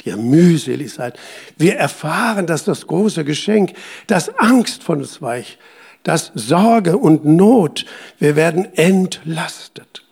die 0.00 0.08
ihr 0.08 0.16
mühselig 0.16 0.94
seid. 0.94 1.18
Wir 1.58 1.76
erfahren, 1.76 2.46
dass 2.46 2.64
das 2.64 2.86
große 2.86 3.26
Geschenk, 3.26 3.74
dass 4.06 4.34
Angst 4.38 4.82
von 4.82 5.00
uns 5.00 5.20
weicht, 5.20 5.58
dass 6.04 6.32
Sorge 6.34 6.96
und 6.96 7.26
Not, 7.26 7.84
wir 8.18 8.34
werden 8.34 8.64
entlastet. 8.76 10.06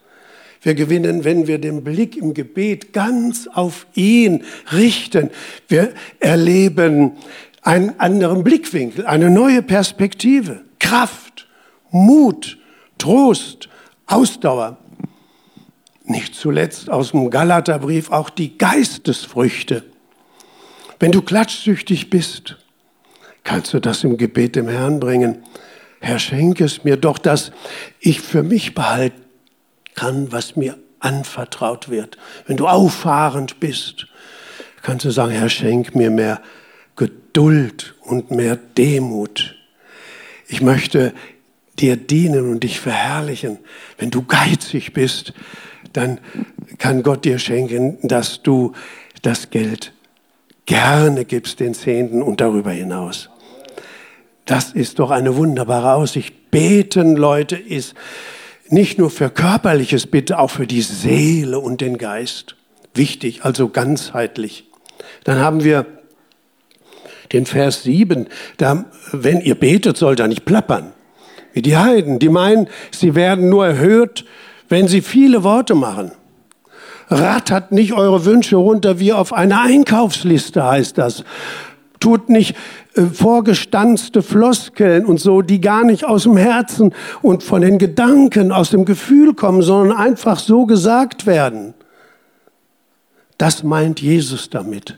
Wir 0.60 0.74
gewinnen, 0.74 1.24
wenn 1.24 1.46
wir 1.46 1.58
den 1.58 1.84
Blick 1.84 2.16
im 2.16 2.34
Gebet 2.34 2.92
ganz 2.92 3.48
auf 3.52 3.86
ihn 3.94 4.44
richten. 4.72 5.30
Wir 5.68 5.92
erleben 6.18 7.12
einen 7.62 7.98
anderen 8.00 8.42
Blickwinkel, 8.42 9.06
eine 9.06 9.30
neue 9.30 9.62
Perspektive, 9.62 10.62
Kraft, 10.80 11.46
Mut, 11.90 12.58
Trost, 12.98 13.68
Ausdauer. 14.06 14.78
Nicht 16.04 16.34
zuletzt 16.34 16.90
aus 16.90 17.10
dem 17.10 17.30
Galaterbrief 17.30 18.10
auch 18.10 18.30
die 18.30 18.56
Geistesfrüchte. 18.56 19.84
Wenn 20.98 21.12
du 21.12 21.22
klatschsüchtig 21.22 22.10
bist, 22.10 22.56
kannst 23.44 23.72
du 23.74 23.80
das 23.80 24.02
im 24.02 24.16
Gebet 24.16 24.56
dem 24.56 24.68
Herrn 24.68 24.98
bringen. 24.98 25.44
Herr, 26.00 26.18
schenke 26.18 26.64
es 26.64 26.84
mir 26.84 26.96
doch, 26.96 27.18
dass 27.18 27.52
ich 28.00 28.20
für 28.20 28.42
mich 28.42 28.74
behalten 28.74 29.27
kann, 29.98 30.30
was 30.30 30.54
mir 30.54 30.76
anvertraut 31.00 31.88
wird. 31.88 32.18
Wenn 32.46 32.56
du 32.56 32.68
auffahrend 32.68 33.58
bist, 33.58 34.06
kannst 34.82 35.04
du 35.04 35.10
sagen, 35.10 35.32
Herr, 35.32 35.48
schenk 35.48 35.96
mir 35.96 36.10
mehr 36.10 36.40
Geduld 36.94 37.94
und 38.02 38.30
mehr 38.30 38.56
Demut. 38.56 39.56
Ich 40.46 40.60
möchte 40.60 41.12
dir 41.80 41.96
dienen 41.96 42.48
und 42.48 42.62
dich 42.62 42.78
verherrlichen. 42.78 43.58
Wenn 43.98 44.10
du 44.10 44.22
geizig 44.22 44.92
bist, 44.92 45.32
dann 45.92 46.20
kann 46.78 47.02
Gott 47.02 47.24
dir 47.24 47.40
schenken, 47.40 47.98
dass 48.02 48.42
du 48.42 48.74
das 49.22 49.50
Geld 49.50 49.92
gerne 50.64 51.24
gibst, 51.24 51.58
den 51.58 51.74
Zehnten 51.74 52.22
und 52.22 52.40
darüber 52.40 52.70
hinaus. 52.70 53.30
Das 54.44 54.72
ist 54.72 55.00
doch 55.00 55.10
eine 55.10 55.34
wunderbare 55.34 55.94
Aussicht. 55.94 56.52
Beten, 56.52 57.16
Leute, 57.16 57.56
ist 57.56 57.94
nicht 58.72 58.98
nur 58.98 59.10
für 59.10 59.30
körperliches, 59.30 60.06
bitte 60.06 60.38
auch 60.38 60.50
für 60.50 60.66
die 60.66 60.82
Seele 60.82 61.58
und 61.58 61.80
den 61.80 61.98
Geist. 61.98 62.56
Wichtig, 62.94 63.44
also 63.44 63.68
ganzheitlich. 63.68 64.64
Dann 65.24 65.38
haben 65.38 65.64
wir 65.64 65.86
den 67.32 67.46
Vers 67.46 67.82
7, 67.82 68.26
da, 68.56 68.86
wenn 69.12 69.40
ihr 69.40 69.54
betet, 69.54 69.96
sollt 69.96 70.20
ihr 70.20 70.28
nicht 70.28 70.44
plappern. 70.44 70.92
Wie 71.52 71.62
die 71.62 71.76
Heiden, 71.76 72.18
die 72.18 72.28
meinen, 72.28 72.68
sie 72.90 73.14
werden 73.14 73.48
nur 73.48 73.66
erhöht, 73.66 74.24
wenn 74.68 74.88
sie 74.88 75.00
viele 75.00 75.44
Worte 75.44 75.74
machen. 75.74 76.12
Rattert 77.10 77.72
nicht 77.72 77.92
eure 77.92 78.24
Wünsche 78.24 78.56
runter 78.56 79.00
wie 79.00 79.12
auf 79.12 79.32
einer 79.32 79.62
Einkaufsliste, 79.62 80.64
heißt 80.64 80.98
das. 80.98 81.24
Tut 82.00 82.28
nicht 82.28 82.54
äh, 82.94 83.02
vorgestanzte 83.02 84.22
Floskeln 84.22 85.04
und 85.04 85.20
so, 85.20 85.42
die 85.42 85.60
gar 85.60 85.84
nicht 85.84 86.04
aus 86.04 86.24
dem 86.24 86.36
Herzen 86.36 86.94
und 87.22 87.42
von 87.42 87.62
den 87.62 87.78
Gedanken, 87.78 88.52
aus 88.52 88.70
dem 88.70 88.84
Gefühl 88.84 89.34
kommen, 89.34 89.62
sondern 89.62 89.96
einfach 89.96 90.38
so 90.38 90.66
gesagt 90.66 91.26
werden. 91.26 91.74
Das 93.36 93.62
meint 93.62 94.00
Jesus 94.00 94.50
damit. 94.50 94.96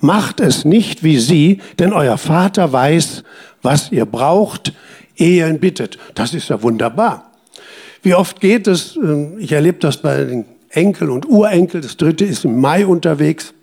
Macht 0.00 0.40
es 0.40 0.64
nicht 0.64 1.02
wie 1.02 1.18
sie, 1.18 1.60
denn 1.78 1.92
euer 1.92 2.18
Vater 2.18 2.72
weiß, 2.72 3.24
was 3.62 3.90
ihr 3.90 4.06
braucht, 4.06 4.72
ehe 5.16 5.38
ihr 5.38 5.48
ihn 5.48 5.58
bittet. 5.58 5.98
Das 6.14 6.34
ist 6.34 6.48
ja 6.48 6.62
wunderbar. 6.62 7.32
Wie 8.02 8.14
oft 8.14 8.40
geht 8.40 8.68
es, 8.68 8.96
äh, 8.96 9.36
ich 9.38 9.52
erlebe 9.52 9.78
das 9.78 9.96
bei 9.96 10.24
den 10.24 10.44
Enkel 10.70 11.10
und 11.10 11.28
Urenkel, 11.28 11.80
das 11.80 11.96
dritte 11.96 12.24
ist 12.24 12.44
im 12.44 12.60
Mai 12.60 12.86
unterwegs, 12.86 13.54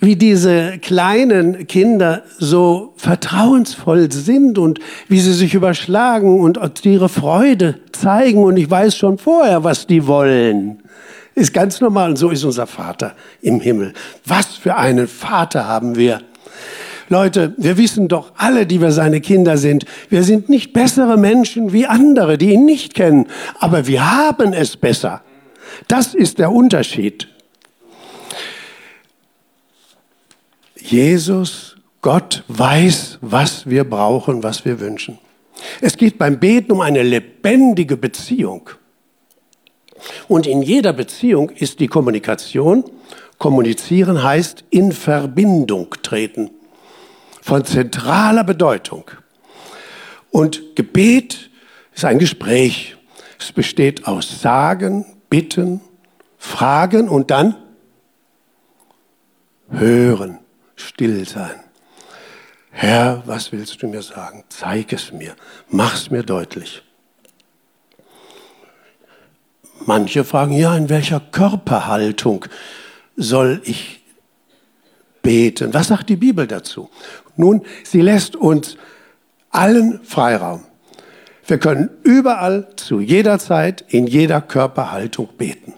wie 0.00 0.16
diese 0.16 0.78
kleinen 0.78 1.66
Kinder 1.66 2.24
so 2.38 2.94
vertrauensvoll 2.96 4.10
sind 4.10 4.58
und 4.58 4.80
wie 5.08 5.20
sie 5.20 5.34
sich 5.34 5.54
überschlagen 5.54 6.40
und 6.40 6.58
ihre 6.84 7.08
Freude 7.08 7.76
zeigen 7.92 8.42
und 8.42 8.56
ich 8.56 8.70
weiß 8.70 8.96
schon 8.96 9.18
vorher, 9.18 9.62
was 9.62 9.86
die 9.86 10.06
wollen. 10.06 10.82
Ist 11.34 11.52
ganz 11.52 11.80
normal 11.80 12.10
und 12.10 12.16
so 12.16 12.30
ist 12.30 12.44
unser 12.44 12.66
Vater 12.66 13.14
im 13.42 13.60
Himmel. 13.60 13.92
Was 14.24 14.46
für 14.46 14.76
einen 14.76 15.06
Vater 15.06 15.68
haben 15.68 15.96
wir. 15.96 16.20
Leute, 17.08 17.54
wir 17.56 17.76
wissen 17.76 18.08
doch 18.08 18.32
alle, 18.36 18.66
die 18.66 18.80
wir 18.80 18.92
seine 18.92 19.20
Kinder 19.20 19.58
sind, 19.58 19.84
wir 20.08 20.22
sind 20.22 20.48
nicht 20.48 20.72
bessere 20.72 21.18
Menschen 21.18 21.72
wie 21.72 21.86
andere, 21.86 22.38
die 22.38 22.52
ihn 22.52 22.64
nicht 22.64 22.94
kennen, 22.94 23.26
aber 23.58 23.86
wir 23.86 24.10
haben 24.10 24.52
es 24.52 24.76
besser. 24.76 25.22
Das 25.88 26.14
ist 26.14 26.38
der 26.38 26.52
Unterschied. 26.52 27.28
Jesus, 30.82 31.76
Gott 32.02 32.44
weiß, 32.48 33.18
was 33.20 33.68
wir 33.68 33.84
brauchen, 33.84 34.42
was 34.42 34.64
wir 34.64 34.80
wünschen. 34.80 35.18
Es 35.80 35.96
geht 35.96 36.18
beim 36.18 36.38
Beten 36.38 36.72
um 36.72 36.80
eine 36.80 37.02
lebendige 37.02 37.96
Beziehung. 37.96 38.70
Und 40.28 40.46
in 40.46 40.62
jeder 40.62 40.92
Beziehung 40.92 41.50
ist 41.50 41.80
die 41.80 41.88
Kommunikation, 41.88 42.84
kommunizieren 43.38 44.22
heißt 44.22 44.64
in 44.70 44.92
Verbindung 44.92 45.94
treten, 46.02 46.50
von 47.42 47.64
zentraler 47.64 48.44
Bedeutung. 48.44 49.04
Und 50.30 50.76
Gebet 50.76 51.50
ist 51.94 52.04
ein 52.04 52.18
Gespräch. 52.18 52.96
Es 53.38 53.52
besteht 53.52 54.06
aus 54.06 54.40
Sagen, 54.40 55.04
Bitten, 55.28 55.80
Fragen 56.38 57.08
und 57.08 57.30
dann 57.30 57.56
Hören 59.70 60.39
still 60.80 61.26
sein. 61.26 61.60
Herr, 62.70 63.22
was 63.26 63.52
willst 63.52 63.82
du 63.82 63.88
mir 63.88 64.02
sagen? 64.02 64.44
Zeig 64.48 64.92
es 64.92 65.12
mir, 65.12 65.34
mach 65.68 65.94
es 65.94 66.10
mir 66.10 66.22
deutlich. 66.22 66.82
Manche 69.86 70.24
fragen, 70.24 70.52
ja, 70.52 70.76
in 70.76 70.88
welcher 70.88 71.20
Körperhaltung 71.20 72.44
soll 73.16 73.60
ich 73.64 74.02
beten? 75.22 75.72
Was 75.74 75.88
sagt 75.88 76.08
die 76.08 76.16
Bibel 76.16 76.46
dazu? 76.46 76.90
Nun, 77.36 77.62
sie 77.82 78.02
lässt 78.02 78.36
uns 78.36 78.76
allen 79.50 80.04
Freiraum. 80.04 80.64
Wir 81.46 81.58
können 81.58 81.90
überall, 82.04 82.68
zu 82.76 83.00
jeder 83.00 83.38
Zeit, 83.38 83.84
in 83.88 84.06
jeder 84.06 84.40
Körperhaltung 84.40 85.28
beten 85.36 85.74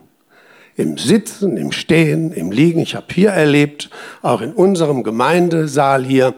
im 0.83 0.99
Sitzen, 0.99 1.57
im 1.57 1.73
Stehen, 1.73 2.33
im 2.33 2.51
Liegen. 2.51 2.81
Ich 2.81 2.95
habe 2.95 3.07
hier 3.13 3.31
erlebt, 3.31 3.89
auch 4.21 4.41
in 4.41 4.53
unserem 4.53 5.03
Gemeindesaal 5.05 6.05
hier, 6.05 6.35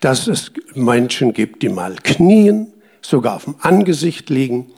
dass 0.00 0.26
es 0.26 0.52
Menschen 0.74 1.32
gibt, 1.32 1.62
die 1.62 1.68
mal 1.68 1.96
knien, 2.02 2.72
sogar 3.02 3.36
auf 3.36 3.44
dem 3.44 3.56
Angesicht 3.60 4.30
liegen. 4.30 4.72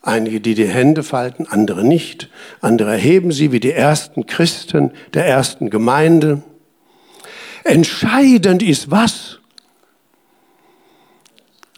Einige, 0.00 0.40
die 0.40 0.54
die 0.54 0.66
Hände 0.66 1.02
falten, 1.02 1.46
andere 1.46 1.84
nicht. 1.84 2.28
Andere 2.60 2.92
erheben 2.92 3.32
sie 3.32 3.52
wie 3.52 3.60
die 3.60 3.72
ersten 3.72 4.26
Christen 4.26 4.92
der 5.14 5.26
ersten 5.26 5.70
Gemeinde. 5.70 6.42
Entscheidend 7.64 8.62
ist 8.62 8.90
was? 8.90 9.38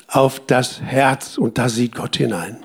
Auf 0.07 0.41
das 0.47 0.81
Herz 0.81 1.39
und 1.39 1.59
da 1.59 1.69
sieht 1.69 1.95
Gott 1.95 2.17
hinein. 2.17 2.59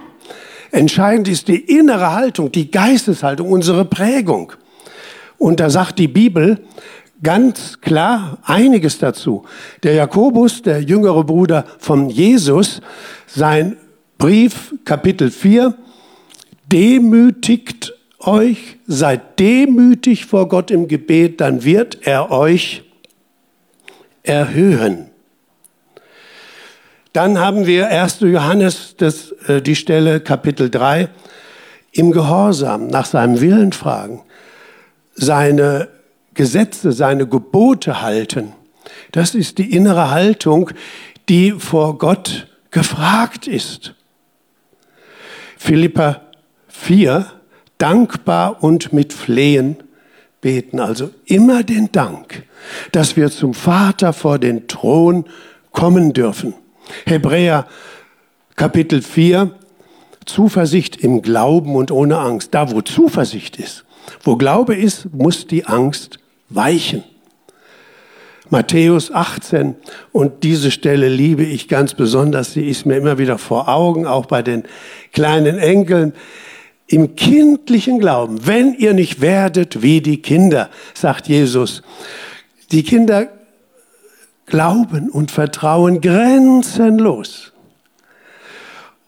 Entscheidend 0.72 1.28
ist 1.28 1.48
die 1.48 1.60
innere 1.60 2.14
Haltung, 2.14 2.52
die 2.52 2.70
Geisteshaltung, 2.70 3.52
unsere 3.52 3.86
Prägung. 3.86 4.54
Und 5.38 5.60
da 5.60 5.70
sagt 5.70 6.00
die 6.00 6.08
Bibel 6.08 6.60
ganz 7.24 7.82
klar 7.82 8.38
einiges 8.44 9.00
dazu. 9.00 9.44
Der 9.84 9.94
Jakobus, 9.94 10.62
der 10.62 10.82
jüngere 10.82 11.24
Bruder 11.24 11.66
von 11.80 12.10
Jesus, 12.10 12.82
sein 13.28 13.78
Brief, 14.18 14.76
Kapitel 14.86 15.32
4, 15.32 15.74
demütigt 16.72 17.94
euch, 18.20 18.78
seid 18.86 19.40
demütig 19.40 20.26
vor 20.26 20.48
Gott 20.50 20.72
im 20.72 20.88
Gebet, 20.88 21.42
dann 21.42 21.64
wird 21.64 22.06
er 22.06 22.32
euch 22.32 22.84
erhöhen. 24.24 25.09
Dann 27.14 27.40
haben 27.40 27.66
wir 27.66 27.88
1. 27.88 28.20
Johannes, 28.22 28.96
das, 28.98 29.32
äh, 29.48 29.62
die 29.62 29.76
Stelle 29.76 30.20
Kapitel 30.20 30.70
3, 30.70 31.10
im 31.92 32.12
Gehorsam 32.12 32.88
nach 32.88 33.06
seinem 33.06 33.42
Willen 33.42 33.72
fragen, 33.72 34.22
seine 35.16 35.90
Gesetze, 36.36 36.92
seine 36.92 37.28
Gebote 37.28 38.02
halten. 38.02 38.54
Das 39.12 39.34
ist 39.34 39.58
die 39.58 39.76
innere 39.76 40.12
Haltung, 40.12 40.70
die 41.30 41.52
vor 41.52 41.98
Gott 41.98 42.48
gefragt 42.72 43.48
ist. 43.48 43.96
Philippa 45.58 46.22
4, 46.68 47.26
dankbar 47.78 48.64
und 48.64 48.94
mit 48.94 49.14
Flehen 49.14 49.78
beten. 50.42 50.80
Also 50.80 51.10
immer 51.26 51.64
den 51.64 51.92
Dank, 51.92 52.44
dass 52.92 53.18
wir 53.18 53.30
zum 53.30 53.54
Vater 53.54 54.14
vor 54.14 54.40
den 54.40 54.68
Thron 54.68 55.26
kommen 55.72 56.14
dürfen. 56.14 56.54
Hebräer 57.06 57.68
Kapitel 58.56 59.02
4, 59.02 59.52
Zuversicht 60.26 60.98
im 60.98 61.22
Glauben 61.22 61.76
und 61.76 61.92
ohne 61.92 62.20
Angst. 62.20 62.54
Da, 62.54 62.72
wo 62.72 62.82
Zuversicht 62.82 63.58
ist, 63.58 63.86
wo 64.22 64.36
Glaube 64.36 64.76
ist, 64.76 65.14
muss 65.14 65.48
die 65.48 65.66
Angst 65.66 66.20
weichen. 66.50 67.04
Matthäus 68.50 69.12
18 69.12 69.76
und 70.12 70.44
diese 70.44 70.72
Stelle 70.72 71.08
liebe 71.08 71.44
ich 71.44 71.68
ganz 71.68 71.94
besonders, 71.94 72.54
sie 72.54 72.68
ist 72.68 72.86
mir 72.86 72.98
immer 72.98 73.18
wieder 73.20 73.38
vor 73.38 73.70
Augen, 73.70 74.08
auch 74.08 74.26
bei 74.26 74.42
den 74.42 74.64
kleinen 75.14 75.60
Enkeln. 75.60 76.14
Im 76.88 77.16
kindlichen 77.16 78.00
Glauben, 78.00 78.48
wenn 78.48 78.74
ihr 78.74 78.96
nicht 78.96 79.22
werdet 79.22 79.84
wie 79.84 80.02
die 80.02 80.24
Kinder, 80.24 80.70
sagt 80.96 81.28
Jesus. 81.28 81.84
Die 82.72 82.82
Kinder 82.82 83.28
Glauben 84.50 85.10
und 85.10 85.32
Vertrauen 85.32 86.02
grenzenlos. 86.02 87.54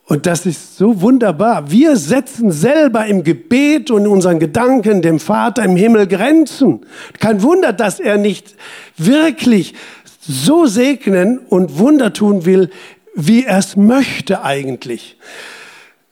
Und 0.05 0.25
das 0.25 0.45
ist 0.45 0.77
so 0.77 1.01
wunderbar. 1.01 1.71
Wir 1.71 1.95
setzen 1.95 2.51
selber 2.51 3.05
im 3.05 3.23
Gebet 3.23 3.91
und 3.91 4.01
in 4.01 4.07
unseren 4.07 4.39
Gedanken 4.39 5.01
dem 5.01 5.21
Vater 5.21 5.63
im 5.63 5.77
Himmel 5.77 6.05
Grenzen. 6.05 6.81
Kein 7.19 7.41
Wunder, 7.43 7.71
dass 7.71 8.01
er 8.01 8.17
nicht 8.17 8.55
wirklich 8.97 9.73
so 10.19 10.65
segnen 10.65 11.37
und 11.37 11.79
Wunder 11.79 12.11
tun 12.11 12.45
will, 12.45 12.69
wie 13.15 13.45
er 13.45 13.59
es 13.59 13.77
möchte 13.77 14.43
eigentlich. 14.43 15.17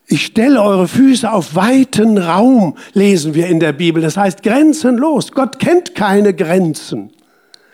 Ich 0.07 0.25
stelle 0.25 0.63
eure 0.63 0.87
Füße 0.87 1.29
auf 1.29 1.55
weiten 1.55 2.17
Raum, 2.17 2.77
lesen 2.93 3.33
wir 3.35 3.47
in 3.47 3.59
der 3.59 3.73
Bibel. 3.73 4.01
Das 4.01 4.17
heißt 4.17 4.43
grenzenlos. 4.43 5.33
Gott 5.33 5.59
kennt 5.59 5.93
keine 5.93 6.33
Grenzen. 6.33 7.11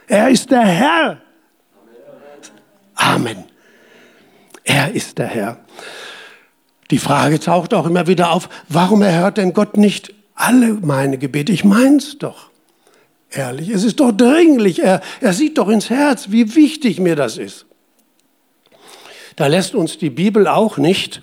Er 0.07 0.29
ist 0.29 0.51
der 0.51 0.65
Herr 0.65 1.21
Amen. 2.95 3.45
Er 4.63 4.93
ist 4.93 5.17
der 5.17 5.27
Herr. 5.27 5.59
Die 6.91 6.97
Frage 6.97 7.39
taucht 7.39 7.73
auch 7.73 7.85
immer 7.85 8.07
wieder 8.07 8.31
auf, 8.31 8.49
warum 8.69 9.01
erhört 9.01 9.37
denn 9.37 9.53
Gott 9.53 9.77
nicht 9.77 10.13
alle 10.35 10.73
meine 10.73 11.17
Gebete? 11.17 11.51
Ich 11.51 11.63
mein's 11.63 12.17
doch. 12.17 12.49
Ehrlich, 13.31 13.69
es 13.69 13.83
ist 13.83 13.99
doch 13.99 14.11
dringlich. 14.11 14.81
Er, 14.83 15.01
er 15.19 15.33
sieht 15.33 15.57
doch 15.57 15.67
ins 15.67 15.89
Herz, 15.89 16.27
wie 16.29 16.55
wichtig 16.55 16.99
mir 16.99 17.15
das 17.15 17.37
ist. 17.37 17.65
Da 19.35 19.47
lässt 19.47 19.75
uns 19.75 19.97
die 19.97 20.09
Bibel 20.09 20.47
auch 20.47 20.77
nicht 20.77 21.21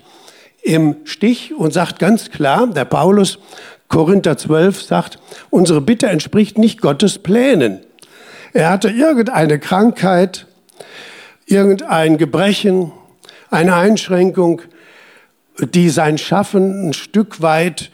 im 0.61 0.97
Stich 1.05 1.53
und 1.55 1.73
sagt 1.73 1.99
ganz 1.99 2.29
klar, 2.29 2.67
der 2.67 2.85
Paulus, 2.85 3.39
Korinther 3.87 4.37
12 4.37 4.81
sagt, 4.81 5.19
unsere 5.49 5.81
Bitte 5.81 6.07
entspricht 6.07 6.57
nicht 6.57 6.81
Gottes 6.81 7.19
Plänen. 7.19 7.79
Er 8.53 8.69
hatte 8.69 8.89
irgendeine 8.89 9.59
Krankheit, 9.59 10.45
irgendein 11.45 12.17
Gebrechen, 12.17 12.91
eine 13.49 13.75
Einschränkung, 13.75 14.61
die 15.59 15.89
sein 15.89 16.17
Schaffen 16.17 16.89
ein 16.89 16.93
Stück 16.93 17.41
weit 17.41 17.91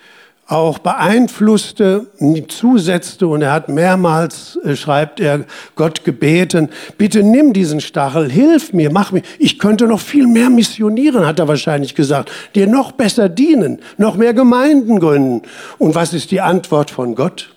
auch 0.49 0.79
beeinflusste, 0.79 2.07
zusetzte 2.47 3.27
und 3.27 3.43
er 3.43 3.51
hat 3.51 3.69
mehrmals, 3.69 4.57
äh, 4.63 4.75
schreibt 4.75 5.19
er, 5.19 5.45
Gott 5.75 6.03
gebeten, 6.03 6.69
bitte 6.97 7.21
nimm 7.21 7.53
diesen 7.53 7.81
Stachel, 7.81 8.31
hilf 8.31 8.73
mir, 8.73 8.91
mach 8.91 9.11
mir, 9.11 9.21
ich 9.37 9.59
könnte 9.59 9.85
noch 9.85 9.99
viel 9.99 10.25
mehr 10.25 10.49
missionieren, 10.49 11.27
hat 11.27 11.37
er 11.37 11.47
wahrscheinlich 11.47 11.93
gesagt, 11.93 12.31
dir 12.55 12.65
noch 12.65 12.93
besser 12.93 13.29
dienen, 13.29 13.79
noch 13.97 14.15
mehr 14.15 14.33
Gemeinden 14.33 14.99
gründen. 14.99 15.43
Und 15.77 15.93
was 15.93 16.13
ist 16.13 16.31
die 16.31 16.41
Antwort 16.41 16.89
von 16.89 17.13
Gott? 17.13 17.53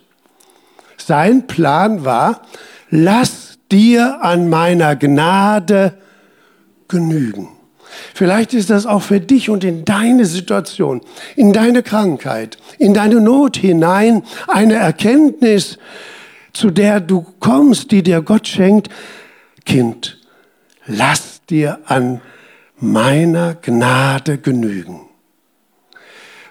Sein 0.98 1.46
Plan 1.46 2.05
war, 2.05 2.42
lass 2.90 3.52
dir 3.73 4.23
an 4.23 4.49
meiner 4.49 4.95
Gnade 4.95 5.95
genügen. 6.89 7.49
Vielleicht 8.15 8.55
ist 8.55 8.71
das 8.71 8.87
auch 8.87 9.03
für 9.03 9.21
dich 9.21 9.51
und 9.51 9.65
in 9.65 9.85
deine 9.85 10.27
Situation, 10.27 11.01
in 11.37 11.53
deine 11.53 11.83
Krankheit, 11.83 12.59
in 12.79 12.95
deine 12.95 13.21
Not 13.21 13.57
hinein 13.57 14.23
eine 14.49 14.75
Erkenntnis, 14.75 15.79
zu 16.53 16.71
der 16.71 17.01
du 17.01 17.27
kommst, 17.41 17.91
die 17.91 18.03
dir 18.03 18.23
Gott 18.23 18.47
schenkt, 18.47 18.89
Kind, 19.65 20.19
lass 20.87 21.45
dir 21.47 21.79
an 21.87 22.21
meiner 22.77 23.55
Gnade 23.55 24.39
genügen. 24.39 25.01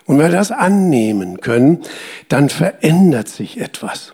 Und 0.05 0.17
wenn 0.17 0.31
wir 0.31 0.37
das 0.37 0.51
annehmen 0.51 1.41
können, 1.41 1.81
dann 2.29 2.49
verändert 2.49 3.27
sich 3.27 3.59
etwas. 3.59 4.13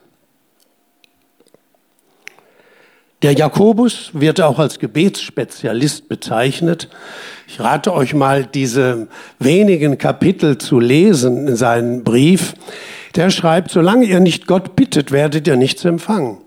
Der 3.23 3.33
Jakobus 3.33 4.11
wird 4.13 4.39
auch 4.41 4.59
als 4.59 4.77
Gebetsspezialist 4.77 6.07
bezeichnet. 6.07 6.87
Ich 7.47 7.59
rate 7.59 7.91
euch 7.91 8.13
mal, 8.13 8.45
diese 8.45 9.07
wenigen 9.39 9.97
Kapitel 9.97 10.59
zu 10.59 10.79
lesen 10.79 11.47
in 11.47 11.55
seinem 11.55 12.03
Brief. 12.03 12.53
Der 13.15 13.31
schreibt, 13.31 13.71
solange 13.71 14.05
ihr 14.05 14.19
nicht 14.19 14.45
Gott 14.45 14.75
bittet, 14.75 15.11
werdet 15.11 15.47
ihr 15.47 15.55
nichts 15.55 15.83
empfangen. 15.83 16.37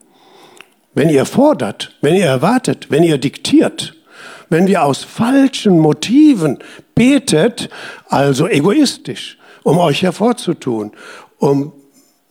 Wenn 0.94 1.08
ihr 1.08 1.24
fordert, 1.24 1.96
wenn 2.02 2.14
ihr 2.14 2.26
erwartet, 2.26 2.86
wenn 2.88 3.02
ihr 3.02 3.18
diktiert, 3.18 3.96
wenn 4.48 4.68
wir 4.68 4.84
aus 4.84 5.02
falschen 5.02 5.76
Motiven 5.76 6.58
betet, 6.94 7.68
also 8.08 8.46
egoistisch, 8.46 9.38
um 9.64 9.78
euch 9.78 10.02
hervorzutun, 10.02 10.92
um 11.38 11.72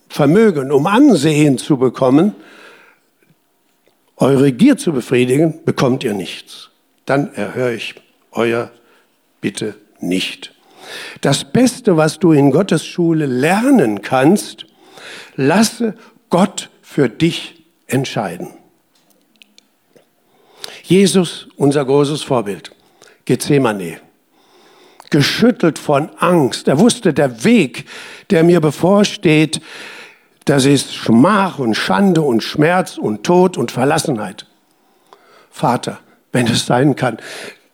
Vermögen, 0.07 0.71
um 0.71 0.87
Ansehen 0.87 1.57
zu 1.57 1.75
bekommen, 1.75 2.35
eure 4.19 4.51
Gier 4.51 4.77
zu 4.77 4.93
befriedigen, 4.93 5.63
bekommt 5.65 6.03
ihr 6.03 6.13
nichts. 6.13 6.69
Dann 7.05 7.33
erhöre 7.33 7.73
ich 7.73 7.95
euer 8.31 8.71
Bitte 9.41 9.75
nicht. 9.99 10.53
Das 11.21 11.45
Beste, 11.45 11.97
was 11.97 12.19
du 12.19 12.31
in 12.31 12.51
Gottes 12.51 12.85
Schule 12.85 13.25
lernen 13.25 14.01
kannst, 14.01 14.65
lasse 15.35 15.95
Gott 16.29 16.69
für 16.81 17.09
dich 17.09 17.63
entscheiden. 17.87 18.49
Jesus, 20.83 21.47
unser 21.55 21.85
großes 21.85 22.23
Vorbild, 22.23 22.71
Gethsemane, 23.25 24.01
geschüttelt 25.09 25.79
von 25.79 26.09
Angst. 26.17 26.67
Er 26.67 26.79
wusste, 26.79 27.13
der 27.13 27.43
Weg, 27.43 27.85
der 28.29 28.43
mir 28.43 28.59
bevorsteht, 28.59 29.61
das 30.49 30.65
ist 30.65 30.93
Schmach 30.95 31.59
und 31.59 31.75
Schande 31.75 32.21
und 32.21 32.41
Schmerz 32.41 32.97
und 32.97 33.23
Tod 33.23 33.55
und 33.55 33.71
Verlassenheit. 33.71 34.47
Vater, 35.51 35.99
wenn 36.31 36.47
es 36.47 36.65
sein 36.65 36.95
kann, 36.95 37.17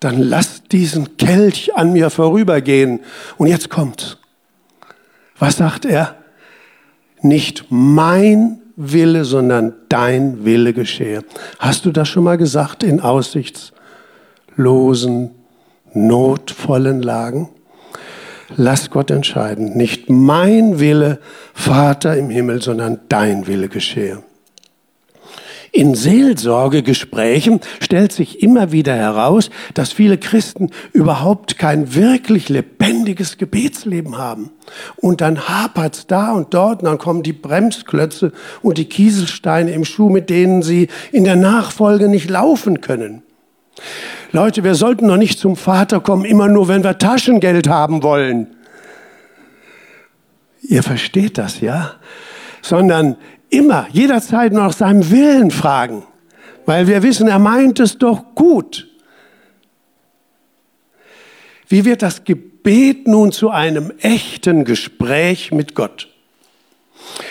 dann 0.02 0.22
lass 0.22 0.64
diesen 0.64 1.16
Kelch 1.16 1.74
an 1.76 1.94
mir 1.94 2.10
vorübergehen. 2.10 3.00
Und 3.38 3.48
jetzt 3.48 3.70
kommt's. 3.70 4.18
Was 5.40 5.56
sagt 5.56 5.86
er? 5.86 6.16
Nicht 7.22 7.68
mein 7.70 8.60
Wille, 8.76 9.24
sondern 9.24 9.74
dein 9.88 10.44
Wille 10.44 10.74
geschehe. 10.74 11.24
Hast 11.60 11.86
du 11.86 11.92
das 11.92 12.10
schon 12.10 12.26
mal 12.26 12.38
gesagt 12.38 12.84
in 12.84 13.00
aussichtslosen, 13.00 15.32
notvollen 15.94 17.02
Lagen? 17.02 17.48
Lass 18.56 18.90
Gott 18.90 19.12
entscheiden. 19.12 19.76
Nicht 19.76 20.10
mein 20.10 20.80
Wille, 20.80 21.20
Vater 21.54 22.16
im 22.16 22.30
Himmel, 22.30 22.62
sondern 22.62 23.00
dein 23.10 23.48
Wille 23.48 23.70
geschehe. 23.70 24.24
In 25.76 25.94
Seelsorgegesprächen 25.94 27.60
stellt 27.82 28.14
sich 28.14 28.42
immer 28.42 28.72
wieder 28.72 28.96
heraus, 28.96 29.50
dass 29.74 29.92
viele 29.92 30.18
Christen 30.18 30.70
überhaupt 30.94 31.58
kein 31.58 31.94
wirklich 31.94 32.48
lebendiges 32.48 33.38
Gebetsleben 33.38 34.18
haben. 34.18 34.52
Und 34.96 35.20
dann 35.20 35.50
hapert's 35.50 36.08
da 36.08 36.32
und 36.32 36.54
dort, 36.54 36.80
und 36.80 36.86
dann 36.86 36.98
kommen 36.98 37.24
die 37.24 37.34
Bremsklötze 37.34 38.32
und 38.62 38.78
die 38.78 38.86
Kieselsteine 38.86 39.72
im 39.72 39.84
Schuh, 39.84 40.08
mit 40.08 40.30
denen 40.30 40.62
sie 40.62 40.88
in 41.12 41.26
der 41.26 41.36
Nachfolge 41.36 42.08
nicht 42.08 42.30
laufen 42.30 42.80
können. 42.80 43.24
Leute, 44.32 44.64
wir 44.64 44.76
sollten 44.76 45.08
noch 45.08 45.18
nicht 45.18 45.40
zum 45.40 45.56
Vater 45.56 46.00
kommen, 46.00 46.26
immer 46.26 46.48
nur, 46.48 46.68
wenn 46.68 46.84
wir 46.84 46.98
Taschengeld 46.98 47.68
haben 47.68 48.04
wollen. 48.04 48.56
Ihr 50.62 50.84
versteht 50.84 51.38
das, 51.38 51.62
ja? 51.62 51.96
Sondern 52.62 53.18
immer, 53.50 53.88
jederzeit 53.92 54.52
nach 54.54 54.74
seinem 54.74 55.10
Willen 55.12 55.52
fragen, 55.52 56.04
weil 56.66 56.88
wir 56.88 57.04
wissen, 57.04 57.28
er 57.28 57.40
meint 57.40 57.80
es 57.80 57.98
doch 57.98 58.36
gut. 58.36 58.88
Wie 61.68 61.86
wird 61.86 62.02
das 62.02 62.24
Gebet 62.24 63.08
nun 63.08 63.32
zu 63.32 63.50
einem 63.50 63.92
echten 64.00 64.66
Gespräch 64.66 65.52
mit 65.52 65.76
Gott? 65.76 66.10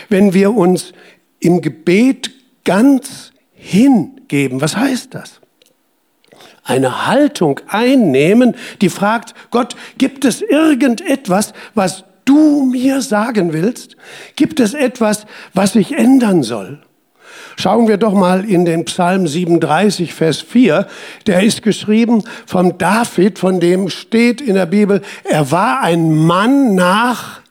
Wenn 0.09 0.35
wir 0.35 0.55
uns 0.55 0.93
im 1.41 1.61
Gebet 1.61 2.31
ganz 2.65 3.33
hingeben, 3.53 4.61
was 4.61 4.77
heißt 4.77 5.15
das? 5.15 5.41
Eine 6.65 7.07
Haltung 7.07 7.61
einnehmen, 7.69 8.57
die 8.81 8.89
fragt, 8.89 9.35
Gott, 9.51 9.77
gibt 9.99 10.25
es 10.25 10.41
irgendetwas, 10.41 11.53
was 11.75 12.05
du 12.25 12.65
mir 12.65 13.03
sagen 13.03 13.53
willst? 13.53 13.97
Gibt 14.35 14.61
es 14.61 14.73
etwas, 14.75 15.27
was 15.53 15.75
sich 15.75 15.93
ändern 15.93 16.43
soll? 16.43 16.81
Schauen 17.57 17.87
wir 17.87 17.99
doch 17.99 18.15
mal 18.15 18.49
in 18.49 18.65
den 18.65 18.85
Psalm 18.87 19.27
37, 19.27 20.13
Vers 20.13 20.41
4. 20.41 20.87
Der 21.27 21.43
ist 21.43 21.63
geschrieben 21.63 22.25
vom 22.47 22.79
David, 22.79 23.39
von 23.39 23.61
dem 23.61 23.91
steht 23.91 24.41
in 24.41 24.55
der 24.55 24.67
Bibel, 24.67 25.03
er 25.23 25.51
war 25.51 25.81
ein 25.83 26.17
Mann 26.17 26.75
nach 26.75 27.43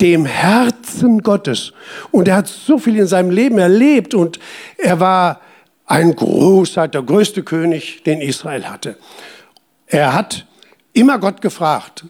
dem 0.00 0.24
Herzen 0.26 1.22
Gottes. 1.22 1.72
Und 2.10 2.28
er 2.28 2.36
hat 2.36 2.48
so 2.48 2.78
viel 2.78 2.96
in 2.96 3.06
seinem 3.06 3.30
Leben 3.30 3.58
erlebt 3.58 4.14
und 4.14 4.38
er 4.78 4.98
war 5.00 5.40
ein 5.88 6.14
großer, 6.14 6.86
der 6.86 7.02
größte 7.02 7.42
König, 7.42 8.02
den 8.04 8.20
Israel 8.20 8.66
hatte. 8.66 8.96
Er 9.86 10.12
hat 10.12 10.46
immer 10.92 11.18
Gott 11.18 11.40
gefragt, 11.40 12.04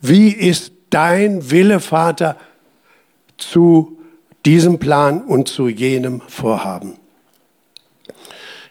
wie 0.00 0.30
ist 0.30 0.72
dein 0.90 1.50
Wille, 1.50 1.80
Vater, 1.80 2.36
zu 3.36 3.98
diesem 4.46 4.78
Plan 4.78 5.22
und 5.22 5.48
zu 5.48 5.68
jenem 5.68 6.22
Vorhaben? 6.26 6.94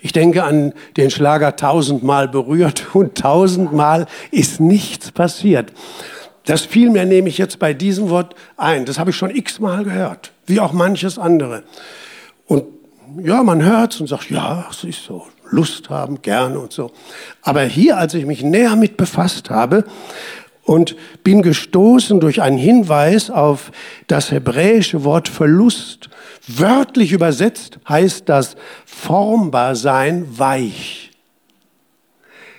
Ich 0.01 0.11
denke 0.11 0.43
an 0.43 0.73
den 0.97 1.11
Schlager 1.11 1.55
tausendmal 1.55 2.27
berührt 2.27 2.87
und 2.95 3.15
tausendmal 3.15 4.07
ist 4.31 4.59
nichts 4.59 5.11
passiert. 5.11 5.71
Das 6.45 6.61
fiel 6.61 6.89
mir 6.89 7.05
nämlich 7.05 7.37
jetzt 7.37 7.59
bei 7.59 7.73
diesem 7.73 8.09
Wort 8.09 8.35
ein. 8.57 8.85
Das 8.85 8.97
habe 8.97 9.11
ich 9.11 9.15
schon 9.15 9.31
x-mal 9.35 9.83
gehört, 9.83 10.31
wie 10.45 10.59
auch 10.59 10.73
manches 10.73 11.17
andere. 11.17 11.63
Und 12.45 12.65
ja, 13.21 13.43
man 13.43 13.63
hört 13.63 13.99
und 13.99 14.07
sagt, 14.07 14.29
ja, 14.29 14.65
es 14.69 14.83
ist 14.83 15.03
so, 15.03 15.27
Lust 15.49 15.89
haben, 15.89 16.21
gerne 16.21 16.59
und 16.59 16.71
so. 16.71 16.91
Aber 17.41 17.63
hier, 17.63 17.97
als 17.97 18.13
ich 18.13 18.25
mich 18.25 18.43
näher 18.43 18.75
mit 18.75 18.97
befasst 18.97 19.49
habe, 19.49 19.85
und 20.65 20.95
bin 21.23 21.43
gestoßen 21.43 22.19
durch 22.19 22.41
einen 22.41 22.57
Hinweis 22.57 23.29
auf 23.29 23.71
das 24.07 24.31
hebräische 24.31 25.03
Wort 25.03 25.29
Verlust. 25.29 26.09
Wörtlich 26.47 27.11
übersetzt 27.11 27.79
heißt 27.87 28.27
das 28.27 28.55
formbar 28.85 29.75
sein, 29.75 30.25
weich. 30.37 31.11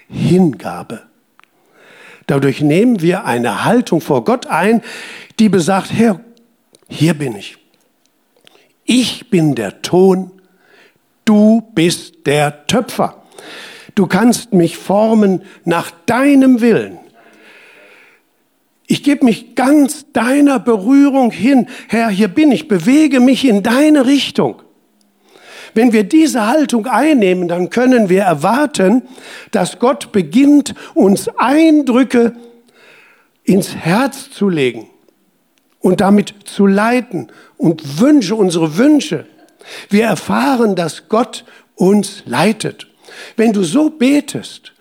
Hingabe. 0.08 1.02
Dadurch 2.28 2.60
nehmen 2.60 3.00
wir 3.02 3.24
eine 3.24 3.64
Haltung 3.64 4.00
vor 4.00 4.24
Gott 4.24 4.46
ein, 4.46 4.82
die 5.38 5.48
besagt, 5.48 5.92
Herr, 5.92 6.20
hier 6.88 7.14
bin 7.14 7.36
ich. 7.36 7.58
Ich 8.84 9.30
bin 9.30 9.56
der 9.56 9.82
Ton, 9.82 10.30
du 11.26 11.62
bist 11.74 12.26
der 12.26 12.66
Töpfer. 12.66 13.22
Du 13.94 14.06
kannst 14.06 14.54
mich 14.54 14.78
formen 14.78 15.42
nach 15.64 15.90
deinem 16.06 16.62
Willen. 16.62 16.98
Ich 18.86 19.02
gebe 19.02 19.24
mich 19.24 19.54
ganz 19.54 20.12
deiner 20.12 20.60
Berührung 20.60 21.30
hin. 21.30 21.66
Herr, 21.88 22.08
hier 22.08 22.28
bin 22.28 22.52
ich, 22.52 22.68
bewege 22.68 23.20
mich 23.20 23.44
in 23.44 23.62
deine 23.62 24.06
Richtung. 24.06 24.62
Wenn 25.74 25.92
wir 25.92 26.04
diese 26.04 26.46
Haltung 26.46 26.86
einnehmen, 26.86 27.48
dann 27.48 27.68
können 27.68 28.08
wir 28.08 28.22
erwarten, 28.22 29.02
dass 29.50 29.78
Gott 29.78 30.12
beginnt, 30.12 30.74
uns 30.94 31.28
Eindrücke 31.36 32.34
ins 33.44 33.74
Herz 33.74 34.30
zu 34.30 34.48
legen 34.48 34.88
und 35.80 36.00
damit 36.00 36.34
zu 36.44 36.66
leiten 36.66 37.28
und 37.56 38.00
Wünsche, 38.00 38.34
unsere 38.36 38.78
Wünsche. 38.78 39.26
Wir 39.88 40.04
erfahren, 40.04 40.74
dass 40.76 41.08
Gott 41.08 41.44
uns 41.74 42.22
leitet. 42.26 42.86
Wenn 43.36 43.52
du 43.52 43.62
so 43.62 43.90
betest, 43.90 44.72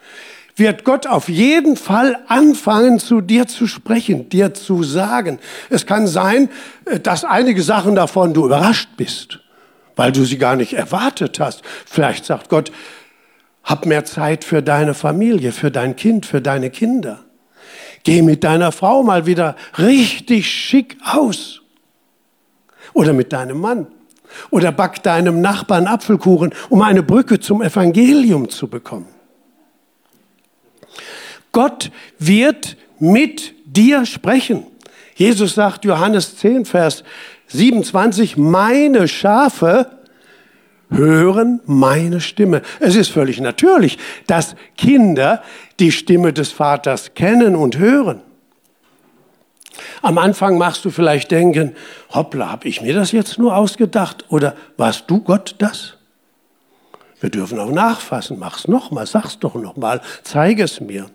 wird 0.55 0.85
Gott 0.85 1.05
auf 1.05 1.27
jeden 1.27 1.75
Fall 1.75 2.17
anfangen, 2.27 2.99
zu 2.99 3.21
dir 3.21 3.47
zu 3.47 3.67
sprechen, 3.67 4.29
dir 4.29 4.53
zu 4.53 4.83
sagen. 4.83 5.39
Es 5.69 5.85
kann 5.85 6.07
sein, 6.07 6.49
äh, 6.85 6.99
dass 6.99 7.23
einige 7.25 7.61
Sachen 7.61 7.95
davon 7.95 8.33
du 8.33 8.45
überrascht 8.45 8.89
bist, 8.95 9.39
weil 9.95 10.11
du 10.11 10.23
sie 10.23 10.37
gar 10.37 10.55
nicht 10.55 10.73
erwartet 10.73 11.39
hast. 11.39 11.61
Vielleicht 11.85 12.25
sagt 12.25 12.49
Gott, 12.49 12.71
hab 13.63 13.85
mehr 13.85 14.05
Zeit 14.05 14.43
für 14.43 14.61
deine 14.61 14.93
Familie, 14.93 15.51
für 15.51 15.71
dein 15.71 15.95
Kind, 15.95 16.25
für 16.25 16.41
deine 16.41 16.69
Kinder. 16.69 17.25
Geh 18.03 18.21
mit 18.21 18.43
deiner 18.43 18.71
Frau 18.71 19.01
mal 19.03 19.25
wieder 19.25 19.55
richtig 19.77 20.49
schick 20.49 20.97
aus. 21.03 21.61
Oder 22.93 23.11
mit 23.11 23.33
deinem 23.33 23.59
Mann. 23.59 23.87
Oder 24.49 24.71
back 24.71 25.03
deinem 25.03 25.41
Nachbarn 25.41 25.87
Apfelkuchen, 25.87 26.53
um 26.69 26.81
eine 26.81 27.03
Brücke 27.03 27.39
zum 27.39 27.61
Evangelium 27.61 28.49
zu 28.49 28.67
bekommen. 28.67 29.07
Gott 31.51 31.91
wird 32.19 32.77
mit 32.99 33.53
dir 33.65 34.05
sprechen. 34.05 34.67
Jesus 35.15 35.55
sagt, 35.55 35.85
Johannes 35.85 36.37
10, 36.37 36.65
Vers 36.65 37.03
27, 37.47 38.35
meine 38.35 39.07
Schafe 39.07 39.87
hören 40.89 41.61
meine 41.65 42.21
Stimme. 42.21 42.61
Es 42.79 42.95
ist 42.95 43.09
völlig 43.09 43.39
natürlich, 43.39 43.97
dass 44.27 44.55
Kinder 44.77 45.41
die 45.79 45.91
Stimme 45.91 46.33
des 46.33 46.51
Vaters 46.51 47.13
kennen 47.15 47.55
und 47.55 47.77
hören. 47.77 48.21
Am 50.01 50.17
Anfang 50.17 50.57
machst 50.57 50.85
du 50.85 50.89
vielleicht 50.89 51.31
denken, 51.31 51.75
hoppla, 52.13 52.51
habe 52.51 52.67
ich 52.67 52.81
mir 52.81 52.93
das 52.93 53.11
jetzt 53.11 53.37
nur 53.37 53.55
ausgedacht 53.55 54.25
oder 54.29 54.55
warst 54.77 55.05
du 55.07 55.21
Gott 55.21 55.55
das? 55.57 55.97
Wir 57.19 57.29
dürfen 57.29 57.59
auch 57.59 57.71
nachfassen, 57.71 58.37
mach's 58.39 58.67
nochmal, 58.67 59.07
sag's 59.07 59.39
doch 59.39 59.55
nochmal, 59.55 60.01
zeige 60.23 60.63
es 60.63 60.81
mir. 60.81 61.07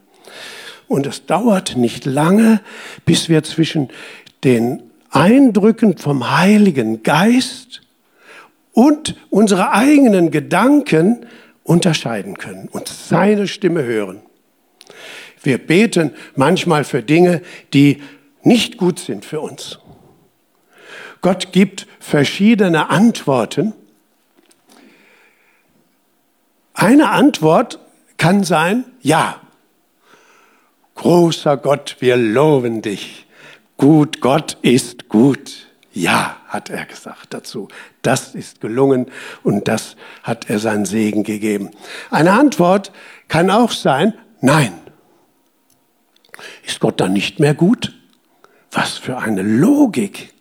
Und 0.88 1.07
es 1.07 1.27
dauert 1.27 1.77
nicht 1.77 2.05
lange, 2.05 2.61
bis 3.05 3.29
wir 3.29 3.42
zwischen 3.44 3.88
den 4.42 4.83
Eindrücken 5.11 5.99
vom 5.99 6.37
Heiligen 6.37 7.03
Geist 7.03 7.83
und 8.73 9.16
unsere 9.29 9.73
eigenen 9.73 10.31
Gedanken 10.31 11.27
unterscheiden 11.62 12.37
können 12.38 12.68
und 12.68 12.88
seine 12.88 13.46
Stimme 13.46 13.85
hören. 13.85 14.20
Wir 15.42 15.59
beten 15.59 16.12
manchmal 16.35 16.85
für 16.85 17.03
Dinge, 17.03 17.42
die 17.73 18.03
nicht 18.42 18.76
gut 18.76 18.98
sind 18.98 19.24
für 19.24 19.40
uns. 19.40 19.79
Gott 21.20 21.53
gibt 21.53 21.87
verschiedene 21.98 22.90
Antworten. 22.90 23.74
Eine 26.72 27.11
Antwort 27.11 27.79
kann 28.16 28.42
sein, 28.44 28.85
ja. 29.03 29.40
Großer 30.94 31.57
Gott, 31.57 31.96
wir 32.00 32.16
loben 32.16 32.83
dich. 32.83 33.26
Gut, 33.76 34.20
Gott 34.20 34.57
ist 34.62 35.09
gut. 35.09 35.66
Ja, 35.92 36.37
hat 36.46 36.70
er 36.70 36.85
gesagt 36.85 37.35
dazu. 37.35 37.68
Das 38.03 38.35
ist 38.35 38.61
gelungen 38.61 39.07
und 39.42 39.68
das 39.68 39.96
hat 40.22 40.48
er 40.48 40.59
seinen 40.59 40.85
Segen 40.85 41.24
gegeben. 41.24 41.70
Eine 42.11 42.33
Antwort 42.33 42.92
kann 43.29 43.50
auch 43.50 43.72
sein, 43.72 44.14
nein. 44.40 44.72
Ist 46.64 46.81
Gott 46.81 47.00
dann 47.00 47.12
nicht 47.12 47.40
mehr 47.40 47.55
gut? 47.55 48.00
Was 48.70 48.98
für 48.98 49.18
eine 49.18 49.42
Logik. 49.42 50.33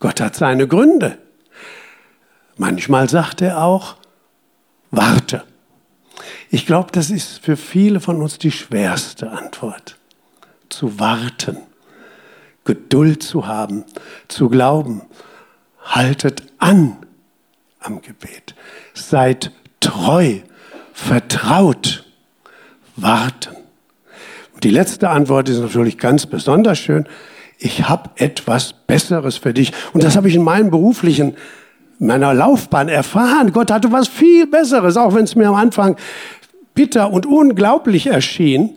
Gott 0.00 0.20
hat 0.20 0.34
seine 0.34 0.66
Gründe. 0.66 1.18
Manchmal 2.56 3.08
sagt 3.08 3.40
er 3.40 3.62
auch, 3.62 3.96
warte. 4.90 5.44
Ich 6.50 6.66
glaube, 6.66 6.90
das 6.92 7.10
ist 7.10 7.38
für 7.38 7.56
viele 7.56 8.00
von 8.00 8.20
uns 8.20 8.38
die 8.38 8.50
schwerste 8.50 9.30
Antwort. 9.30 9.98
Zu 10.68 10.98
warten, 10.98 11.58
Geduld 12.64 13.22
zu 13.22 13.46
haben, 13.46 13.84
zu 14.28 14.48
glauben. 14.48 15.02
Haltet 15.84 16.42
an 16.58 16.98
am 17.80 18.02
Gebet. 18.02 18.54
Seid 18.94 19.50
treu, 19.80 20.40
vertraut, 20.92 22.04
warten. 22.96 23.56
Die 24.62 24.70
letzte 24.70 25.10
Antwort 25.10 25.48
ist 25.48 25.58
natürlich 25.58 25.98
ganz 25.98 26.26
besonders 26.26 26.78
schön. 26.78 27.06
Ich 27.58 27.88
habe 27.88 28.10
etwas 28.16 28.72
Besseres 28.72 29.36
für 29.36 29.52
dich. 29.52 29.72
Und 29.92 30.04
das 30.04 30.16
habe 30.16 30.28
ich 30.28 30.34
in 30.34 30.42
meinem 30.42 30.70
beruflichen, 30.70 31.34
meiner 31.98 32.34
Laufbahn 32.34 32.88
erfahren. 32.88 33.52
Gott 33.52 33.70
hatte 33.70 33.92
was 33.92 34.08
viel 34.08 34.46
Besseres, 34.46 34.96
auch 34.96 35.14
wenn 35.14 35.24
es 35.24 35.36
mir 35.36 35.48
am 35.48 35.54
Anfang 35.54 35.96
bitter 36.74 37.12
und 37.12 37.26
unglaublich 37.26 38.06
erschien, 38.06 38.76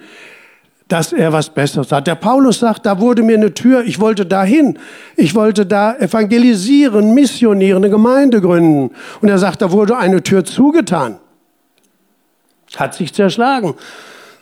dass 0.88 1.14
er 1.14 1.34
was 1.34 1.50
Besseres 1.50 1.92
hat. 1.92 2.06
Der 2.06 2.16
Paulus 2.16 2.60
sagt, 2.60 2.86
da 2.86 3.00
wurde 3.00 3.24
mir 3.24 3.38
eine 3.38 3.54
Tür, 3.54 3.84
ich 3.84 4.00
wollte 4.00 4.26
dahin. 4.26 4.78
Ich 5.16 5.34
wollte 5.34 5.66
da 5.66 5.96
evangelisieren, 5.96 7.14
missionieren, 7.14 7.84
eine 7.84 7.92
Gemeinde 7.92 8.42
gründen. 8.42 8.94
Und 9.22 9.30
er 9.30 9.40
sagt, 9.40 9.62
da 9.62 9.72
wurde 9.72 9.98
eine 9.98 10.22
Tür 10.22 10.46
zugetan. 10.46 11.18
Hat 12.76 12.94
sich 12.94 13.14
zerschlagen. 13.14 13.74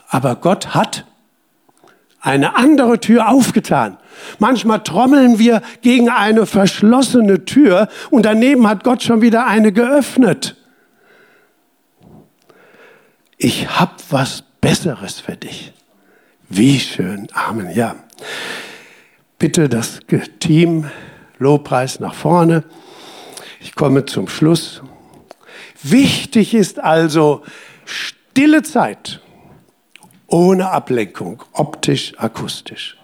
Aber 0.10 0.36
Gott 0.36 0.75
hat 0.75 1.06
eine 2.23 2.55
andere 2.55 2.99
Tür 2.99 3.29
aufgetan. 3.29 3.97
Manchmal 4.39 4.81
trommeln 4.81 5.39
wir 5.39 5.62
gegen 5.81 6.09
eine 6.09 6.45
verschlossene 6.45 7.43
Tür 7.43 7.89
und 8.09 8.25
daneben 8.25 8.65
hat 8.67 8.83
Gott 8.83 9.03
schon 9.03 9.21
wieder 9.21 9.45
eine 9.45 9.73
geöffnet. 9.73 10.55
Ich 13.38 13.69
habe 13.77 13.91
was 14.09 14.43
Besseres 14.62 15.19
für 15.19 15.36
dich. 15.36 15.73
Wie 16.47 16.79
schön. 16.79 17.27
Amen. 17.33 17.69
Ja. 17.75 17.95
Bitte 19.38 19.67
das 19.67 19.99
Team 20.39 20.89
Lobpreis 21.39 21.99
nach 21.99 22.13
vorne. 22.13 22.63
Ich 23.59 23.75
komme 23.75 24.05
zum 24.05 24.29
Schluss. 24.29 24.81
Wichtig 25.81 26.53
ist 26.53 26.79
also 26.79 27.43
stille 27.83 28.63
Zeit 28.63 29.19
ohne 30.34 30.72
Ablenkung, 30.72 31.43
optisch, 31.52 32.13
akustisch. 32.17 32.98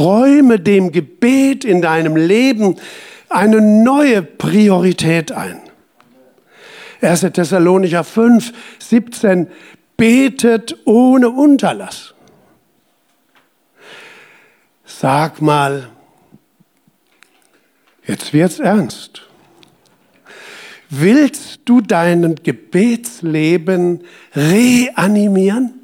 Räume 0.00 0.58
dem 0.58 0.90
Gebet 0.90 1.64
in 1.64 1.80
deinem 1.80 2.16
Leben 2.16 2.74
eine 3.28 3.60
neue 3.60 4.22
Priorität 4.22 5.30
ein. 5.30 5.60
1. 7.02 7.20
Thessalonicher 7.20 8.02
5, 8.02 8.52
17, 8.80 9.46
betet 9.96 10.76
ohne 10.86 11.30
Unterlass. 11.30 12.14
Sag 14.84 15.40
mal, 15.40 15.88
jetzt 18.04 18.32
wird's 18.32 18.58
ernst. 18.58 19.22
Willst 20.88 21.60
du 21.66 21.80
dein 21.80 22.34
Gebetsleben 22.42 24.02
reanimieren? 24.34 25.79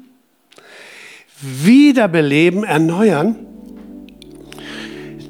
Wiederbeleben, 1.41 2.63
erneuern, 2.63 3.35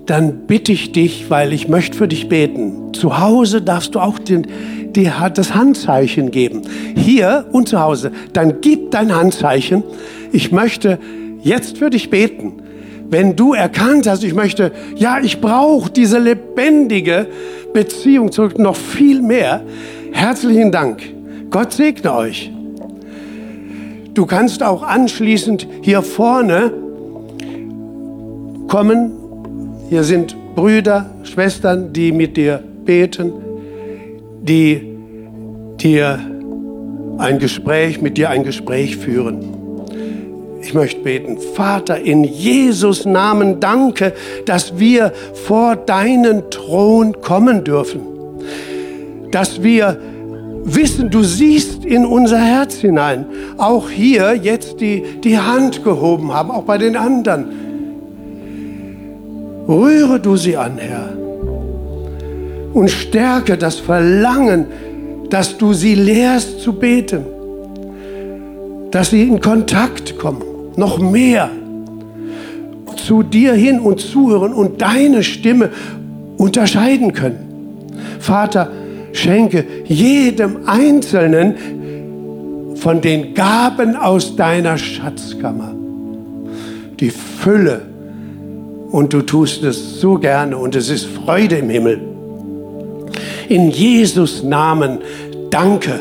dann 0.06 0.48
bitte 0.48 0.72
ich 0.72 0.94
dich, 0.94 1.30
weil 1.30 1.52
ich 1.52 1.68
möchte 1.68 1.98
für 1.98 2.08
dich 2.08 2.30
beten. 2.30 2.94
Zu 2.94 3.20
Hause 3.20 3.62
darfst 3.62 3.94
du 3.94 4.00
auch 4.00 4.18
den, 4.20 4.48
die, 4.96 5.12
das 5.34 5.54
Handzeichen 5.54 6.32
geben. 6.32 6.62
Hier 6.96 7.46
und 7.52 7.68
zu 7.68 7.80
Hause. 7.80 8.12
Dann 8.32 8.62
gib 8.62 8.92
dein 8.92 9.14
Handzeichen. 9.14 9.84
Ich 10.32 10.52
möchte 10.52 10.98
jetzt 11.42 11.78
für 11.78 11.90
dich 11.90 12.10
beten. 12.10 12.64
Wenn 13.10 13.36
du 13.36 13.54
erkannt 13.54 14.08
hast, 14.08 14.24
ich 14.24 14.34
möchte, 14.34 14.72
ja, 14.96 15.20
ich 15.22 15.42
brauche 15.42 15.90
diese 15.90 16.20
lebendige 16.20 17.28
Beziehung 17.74 18.32
zurück, 18.32 18.58
noch 18.60 18.76
viel 18.76 19.22
mehr. 19.22 19.62
Herzlichen 20.12 20.72
Dank. 20.72 21.02
Gott 21.50 21.74
segne 21.74 22.14
euch. 22.14 22.52
Du 24.18 24.26
kannst 24.26 24.64
auch 24.64 24.82
anschließend 24.82 25.68
hier 25.84 26.02
vorne 26.02 26.74
kommen. 28.68 29.12
Hier 29.90 30.04
sind 30.04 30.36
Brüder, 30.56 31.12
Schwestern, 31.22 31.94
die 31.94 32.12
mit 32.12 32.36
dir 32.36 32.64
beten, 32.84 33.32
die 34.42 34.98
dir 35.80 36.20
ein 37.20 37.38
Gespräch, 37.38 38.02
mit 38.02 38.18
dir 38.18 38.32
ein 38.32 38.44
Gespräch 38.44 38.98
führen. 38.98 39.86
Ich 40.64 40.74
möchte 40.74 41.00
beten. 41.02 41.38
Vater, 41.54 42.00
in 42.00 42.24
Jesus 42.24 43.06
Namen 43.06 43.60
danke, 43.60 44.14
dass 44.48 44.80
wir 44.80 45.14
vor 45.46 45.76
deinen 45.76 46.50
Thron 46.50 47.22
kommen 47.22 47.64
dürfen. 47.64 48.02
Dass 49.30 49.62
wir 49.62 50.00
wissen, 50.76 51.10
du 51.10 51.24
siehst 51.24 51.86
in 51.86 52.06
unser 52.06 52.40
Herz 52.40 52.76
hinein. 52.76 53.26
Auch 53.58 53.90
hier 53.90 54.36
jetzt 54.36 54.80
die, 54.82 55.04
die 55.24 55.40
Hand 55.40 55.84
gehoben 55.84 56.34
haben, 56.34 56.52
auch 56.52 56.64
bei 56.64 56.78
den 56.78 56.96
anderen. 56.96 57.46
Rühre 59.68 60.20
du 60.20 60.38
sie 60.38 60.56
an, 60.58 60.78
Herr. 60.78 61.10
Und 62.74 62.90
stärke 62.90 63.58
das 63.58 63.76
Verlangen, 63.76 64.68
dass 65.30 65.58
du 65.58 65.74
sie 65.74 65.96
lehrst 65.96 66.62
zu 66.62 66.74
beten. 66.74 67.26
Dass 68.92 69.10
sie 69.10 69.24
in 69.24 69.42
Kontakt 69.42 70.18
kommen, 70.18 70.44
noch 70.76 71.00
mehr 71.00 71.50
zu 72.96 73.24
dir 73.24 73.54
hin 73.54 73.80
und 73.80 74.00
zuhören 74.00 74.54
und 74.54 74.82
deine 74.82 75.24
Stimme 75.24 75.70
unterscheiden 76.38 77.14
können. 77.14 77.40
Vater, 78.20 78.72
Schenke 79.18 79.66
jedem 79.86 80.68
Einzelnen 80.68 81.56
von 82.76 83.02
den 83.02 83.34
Gaben 83.34 83.96
aus 83.96 84.36
deiner 84.36 84.78
Schatzkammer 84.78 85.74
die 87.00 87.12
Fülle. 87.12 87.82
Und 88.92 89.12
du 89.12 89.22
tust 89.22 89.64
es 89.64 90.00
so 90.00 90.16
gerne 90.16 90.58
und 90.58 90.76
es 90.76 90.90
ist 90.90 91.06
Freude 91.06 91.58
im 91.58 91.70
Himmel. 91.70 92.02
in 93.50 93.72
Jesus 93.72 94.44
Namen. 94.44 95.00
Danke. 95.50 96.00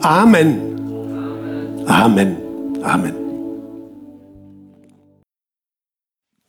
Amen. 0.00 0.58
Amen. 1.86 2.36
Amen. 2.82 3.21